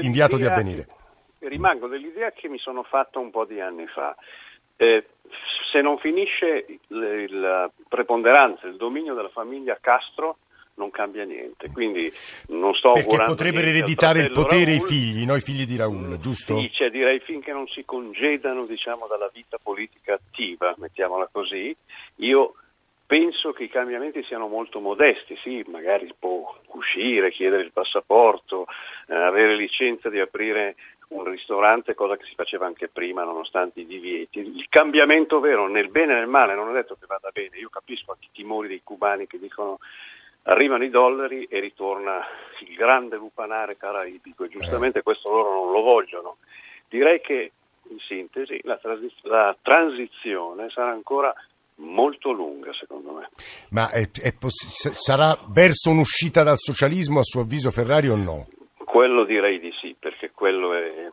inviato 0.00 0.36
di 0.36 0.44
avvenire. 0.44 0.86
Rimango 1.40 1.86
dell'idea 1.86 2.32
che 2.32 2.48
mi 2.48 2.58
sono 2.58 2.82
fatta 2.82 3.18
un 3.18 3.30
po' 3.30 3.44
di 3.46 3.60
anni 3.60 3.86
fa. 3.86 4.14
Eh, 4.76 5.06
se 5.70 5.80
non 5.80 5.98
finisce 5.98 6.66
la 6.88 7.70
preponderanza, 7.88 8.66
il 8.66 8.76
dominio 8.76 9.14
della 9.14 9.28
famiglia 9.28 9.78
Castro, 9.80 10.38
non 10.80 10.90
cambia 10.90 11.24
niente. 11.24 11.70
Quindi 11.70 12.10
non 12.48 12.74
sto 12.74 12.92
Perché 12.92 13.22
potrebbero 13.22 13.68
ereditare 13.68 14.20
il 14.20 14.30
potere 14.32 14.64
Raul. 14.64 14.76
i 14.76 14.80
figli, 14.80 15.26
noi 15.26 15.40
figli 15.40 15.66
di 15.66 15.76
Raul, 15.76 16.14
mm, 16.14 16.14
giusto? 16.14 16.58
Sì, 16.58 16.70
cioè, 16.72 16.90
direi 16.90 17.20
finché 17.20 17.52
non 17.52 17.68
si 17.68 17.84
congedano 17.84 18.64
diciamo, 18.64 19.06
dalla 19.06 19.30
vita 19.32 19.58
politica 19.62 20.14
attiva, 20.14 20.74
mettiamola 20.78 21.28
così, 21.30 21.76
io 22.16 22.54
penso 23.06 23.52
che 23.52 23.64
i 23.64 23.68
cambiamenti 23.68 24.22
siano 24.24 24.46
molto 24.46 24.80
modesti, 24.80 25.36
sì, 25.42 25.64
magari 25.68 26.12
può 26.18 26.56
uscire, 26.68 27.30
chiedere 27.30 27.62
il 27.62 27.72
passaporto, 27.72 28.66
eh, 29.08 29.14
avere 29.14 29.56
licenza 29.56 30.08
di 30.08 30.20
aprire 30.20 30.76
un 31.10 31.24
ristorante, 31.24 31.94
cosa 31.94 32.16
che 32.16 32.24
si 32.24 32.34
faceva 32.36 32.66
anche 32.66 32.88
prima 32.88 33.24
nonostante 33.24 33.80
i 33.80 33.86
divieti. 33.86 34.38
Il 34.38 34.66
cambiamento 34.68 35.40
vero 35.40 35.66
nel 35.66 35.88
bene 35.88 36.12
e 36.12 36.16
nel 36.18 36.28
male 36.28 36.54
non 36.54 36.68
è 36.68 36.72
detto 36.72 36.94
che 36.94 37.06
vada 37.06 37.30
bene, 37.32 37.58
io 37.58 37.68
capisco 37.68 38.12
anche 38.12 38.26
i 38.26 38.32
timori 38.32 38.68
dei 38.68 38.82
cubani 38.84 39.26
che 39.26 39.38
dicono 39.38 39.78
arrivano 40.44 40.84
i 40.84 40.90
dollari 40.90 41.44
e 41.44 41.60
ritorna 41.60 42.24
il 42.66 42.74
grande 42.74 43.16
lupanare 43.16 43.76
caraibico 43.76 44.44
e 44.44 44.48
giustamente 44.48 45.00
eh. 45.00 45.02
questo 45.02 45.30
loro 45.30 45.52
non 45.52 45.72
lo 45.72 45.80
vogliono. 45.82 46.36
Direi 46.88 47.20
che 47.20 47.52
in 47.88 47.98
sintesi 47.98 48.60
la, 48.64 48.76
transiz- 48.76 49.24
la 49.24 49.56
transizione 49.60 50.70
sarà 50.70 50.90
ancora 50.90 51.32
molto 51.76 52.32
lunga 52.32 52.72
secondo 52.72 53.12
me. 53.12 53.28
Ma 53.70 53.90
è, 53.90 54.08
è 54.10 54.32
poss- 54.32 54.90
sarà 54.90 55.38
verso 55.48 55.90
un'uscita 55.90 56.42
dal 56.42 56.58
socialismo 56.58 57.20
a 57.20 57.24
suo 57.24 57.42
avviso 57.42 57.70
Ferrari 57.70 58.08
o 58.08 58.16
no? 58.16 58.48
Quello 58.84 59.24
direi 59.24 59.60
di 59.60 59.72
sì, 59.80 59.94
perché 59.98 60.32
quello 60.32 60.74
è 60.74 61.10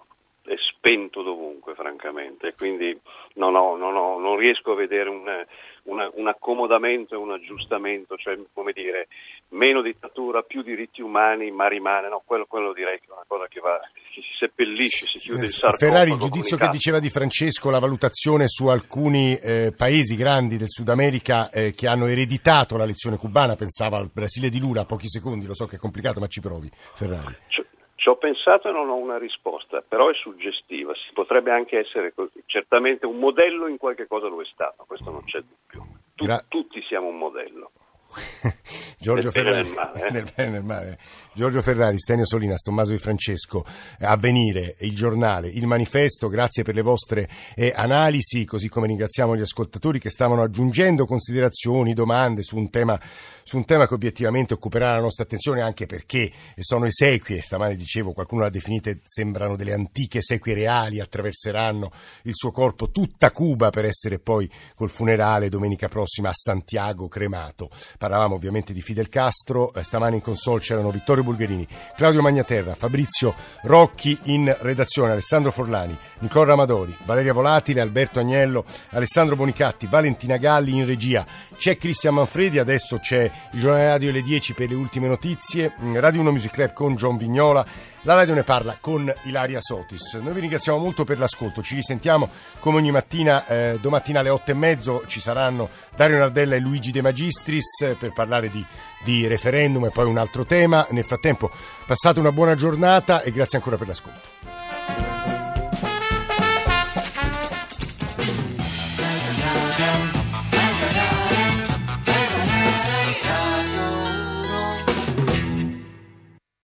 spento 0.88 1.21
dovunque 1.21 1.73
francamente, 1.76 2.54
quindi 2.56 2.97
non, 3.36 3.56
ho, 3.56 3.76
non, 3.76 3.95
ho, 3.95 4.19
non 4.19 4.38
riesco 4.38 4.71
a 4.71 4.76
vedere 4.76 5.10
un 5.10 5.45
una, 5.88 6.10
un 6.15 6.28
accomodamento 6.28 7.13
e 7.13 7.17
un 7.17 7.32
aggiustamento, 7.32 8.15
cioè 8.17 8.38
come 8.54 8.71
dire, 8.73 9.08
meno 9.50 9.82
dittatura, 9.82 10.41
più 10.41 10.62
diritti 10.62 11.02
umani, 11.02 11.52
ma 11.52 11.67
rimane, 11.67 12.10
no, 12.10 12.21
quello, 12.26 12.45
quello 12.45 12.73
direi 12.73 13.00
che 13.00 13.08
è 13.08 13.12
una 13.12 13.23
cosa 13.28 13.47
che, 13.47 13.60
va, 13.60 13.80
che 14.13 14.21
si 14.21 14.36
seppellisce, 14.38 15.06
si 15.08 15.17
chiude 15.17 15.45
il 15.45 15.52
sarcofago. 15.52 15.91
Ferrari, 15.91 16.12
il 16.12 16.19
giudizio 16.19 16.58
che 16.58 16.67
diceva 16.67 17.00
di 17.00 17.10
Francesco, 17.10 17.69
la 17.69 17.80
valutazione 17.80 18.47
su 18.47 18.67
alcuni 18.67 19.36
eh, 19.36 19.73
paesi 19.76 20.15
grandi 20.15 20.58
del 20.58 20.69
Sud 20.69 20.89
America 20.89 21.50
eh, 21.50 21.71
che 21.71 21.88
hanno 21.88 22.08
ereditato 22.08 22.78
la 22.78 22.86
lezione 22.86 23.17
cubana, 23.17 23.56
pensava 23.56 23.97
al 23.97 24.12
Brasile 24.13 24.50
di 24.50 24.60
Lula, 24.60 24.82
a 24.82 24.86
pochi 24.86 25.08
secondi, 25.08 25.45
lo 25.45 25.56
so 25.56 25.65
che 25.65 25.78
è 25.78 25.80
complicato, 25.80 26.19
ma 26.19 26.28
ci 26.28 26.41
provi, 26.41 26.69
Ferrari. 26.71 27.36
Cioè, 27.47 27.65
ci 27.98 28.10
ho 28.10 28.16
pensato 28.16 28.70
e 28.70 28.72
non 28.72 28.90
ho 28.90 28.96
una 28.96 29.18
risposta, 29.18 29.82
però 29.82 30.10
è 30.10 30.14
suggestiva, 30.14 30.94
si 30.94 31.12
potrebbe 31.14 31.52
anche 31.52 31.80
essere 31.80 32.14
certamente 32.46 33.08
un 33.08 33.18
modello 33.18 33.68
in 33.68 33.78
qualche 33.78 34.06
cosa 34.06 34.28
lo 34.28 34.40
è 34.40 34.46
stato, 34.46 34.86
questo 34.86 35.10
non 35.10 35.24
c'è 35.24 35.40
dubbio. 35.40 35.88
Tu, 36.14 36.26
Gra- 36.26 36.46
tutti 36.48 36.80
siamo 36.84 37.08
un 37.08 37.18
modello. 37.18 37.72
Giorgio 39.00 39.32
Ferrari, 39.32 39.70
male, 39.70 40.08
eh? 40.08 40.12
nel 40.12 40.32
bene 40.36 40.52
nel 40.52 40.63
male. 40.63 40.98
Giorgio 41.38 41.62
Ferrari, 41.62 42.00
Stenio 42.00 42.26
Solinas, 42.26 42.63
Tommaso 42.63 42.91
Di 42.91 42.98
Francesco, 42.98 43.63
Avvenire, 44.00 44.76
il 44.80 44.96
giornale, 44.96 45.48
il 45.48 45.67
manifesto, 45.67 46.30
grazie 46.30 46.63
per 46.63 46.74
le 46.74 46.82
vostre 46.82 47.30
eh, 47.56 47.72
analisi, 47.76 48.43
così 48.43 48.70
come 48.70 48.88
ringraziamo 48.88 49.36
gli 49.36 49.41
ascoltatori 49.41 50.00
che 50.00 50.10
stavano 50.10 50.41
aggiungendo 50.41 51.06
considerazioni, 51.06 51.93
domande 51.93 52.41
su 52.41 52.58
un 52.58 52.72
tema, 52.72 53.00
su 53.43 53.58
un 53.58 53.65
tema 53.65 53.88
che 53.88 53.93
obiettivamente 53.93 54.56
occuperà 54.56 54.93
la 54.93 55.00
nostra 55.00 55.26
attenzione 55.26 55.62
anche 55.62 55.86
perché 55.86 56.32
sono 56.58 56.86
esequie, 56.86 57.41
stamane 57.41 57.76
dicevo, 57.76 58.13
qualcuno 58.13 58.41
l'ha 58.41 58.50
definite, 58.50 59.02
sembrano 59.04 59.56
delle 59.56 59.74
antiche 59.74 60.17
esequie 60.17 60.56
reali, 60.56 61.00
attraverseranno 61.00 61.91
il 62.24 62.34
suo 62.34 62.50
corpo 62.50 62.89
tutta 62.89 63.30
Cuba 63.30 63.70
per 63.70 63.86
essere 63.86 64.17
poi 64.17 64.50
col 64.74 64.89
funerale 64.89 65.50
domenica 65.50 65.88
prossima 65.88 66.30
a 66.30 66.34
Santiago 66.34 67.08
cremato. 67.08 67.70
Parlavamo 68.08 68.36
ovviamente 68.36 68.72
di 68.72 68.82
Fidel 68.82 69.10
Castro, 69.10 69.74
eh, 69.74 69.84
stamane 69.84 70.15
in 70.15 70.22
console 70.22 70.62
c'erano 70.62 70.91
Vittorio 70.91 71.24
Bulgherini, 71.24 71.67
Claudio 71.98 72.22
Magnaterra, 72.22 72.74
Fabrizio 72.74 73.36
Rocchi 73.63 74.17
in 74.28 74.56
redazione, 74.62 75.12
Alessandro 75.12 75.52
Forlani, 75.52 75.93
Nicola 76.20 76.46
Ramadori, 76.46 76.96
Valeria 77.04 77.34
Volatile, 77.34 77.82
Alberto 77.82 78.22
Agnello, 78.22 78.63
Alessandro 78.91 79.36
Bonicatti, 79.36 79.88
Valentina 79.88 80.38
Galli 80.38 80.74
in 80.74 80.86
regia. 80.86 81.26
C'è 81.58 81.76
Cristian 81.76 82.13
Manfredi, 82.13 82.60
adesso 82.60 82.98
c'è 83.00 83.30
il 83.52 83.60
giornale 83.60 83.88
radio 83.88 84.10
alle 84.10 84.22
10 84.22 84.54
per 84.54 84.70
le 84.70 84.76
ultime 84.76 85.10
notizie, 85.10 85.74
mm, 85.78 85.98
Radio 85.98 86.22
1 86.22 86.32
Music 86.32 86.54
Club 86.54 86.72
con 86.72 86.96
John 86.96 87.17
Vignola, 87.17 87.65
la 88.08 88.13
radio 88.13 88.36
ne 88.36 88.43
parla 88.43 88.78
con 88.80 89.13
Ilaria 89.24 89.60
Sotis. 89.60 90.13
Noi 90.13 90.32
vi 90.32 90.39
ringraziamo 90.39 90.78
molto 90.78 91.04
per 91.04 91.20
l'ascolto, 91.20 91.62
ci 91.62 91.76
risentiamo 91.76 92.30
come 92.60 92.78
ogni 92.78 92.91
mattina, 92.91 93.46
eh, 93.48 93.78
domattina 93.82 94.22
alle 94.22 94.30
8 94.30 94.52
e 94.52 94.54
mezzo 94.54 95.04
ci 95.08 95.20
saranno 95.20 95.67
Dario 95.93 96.17
Nardella 96.17 96.56
e 96.56 96.60
Luigi 96.60 96.91
De 96.91 97.02
Magistris 97.02 97.87
eh, 97.89 97.95
per 97.95 98.12
parlare 98.12 98.50
di, 98.50 98.63
di 99.04 99.28
referendum 99.28 99.86
e 99.86 99.89
poi 99.89 100.06
un 100.06 100.17
altro 100.17 100.45
tema. 100.45 100.86
Nel 100.91 101.06
frattempo 101.06 101.50
passate 101.86 102.19
una 102.19 102.32
buona 102.32 102.56
giornata 102.56 103.21
e 103.21 103.32
grazie 103.32 103.58
ancora 103.58 103.78
per 103.78 103.88
l'ascolto. 103.88 104.67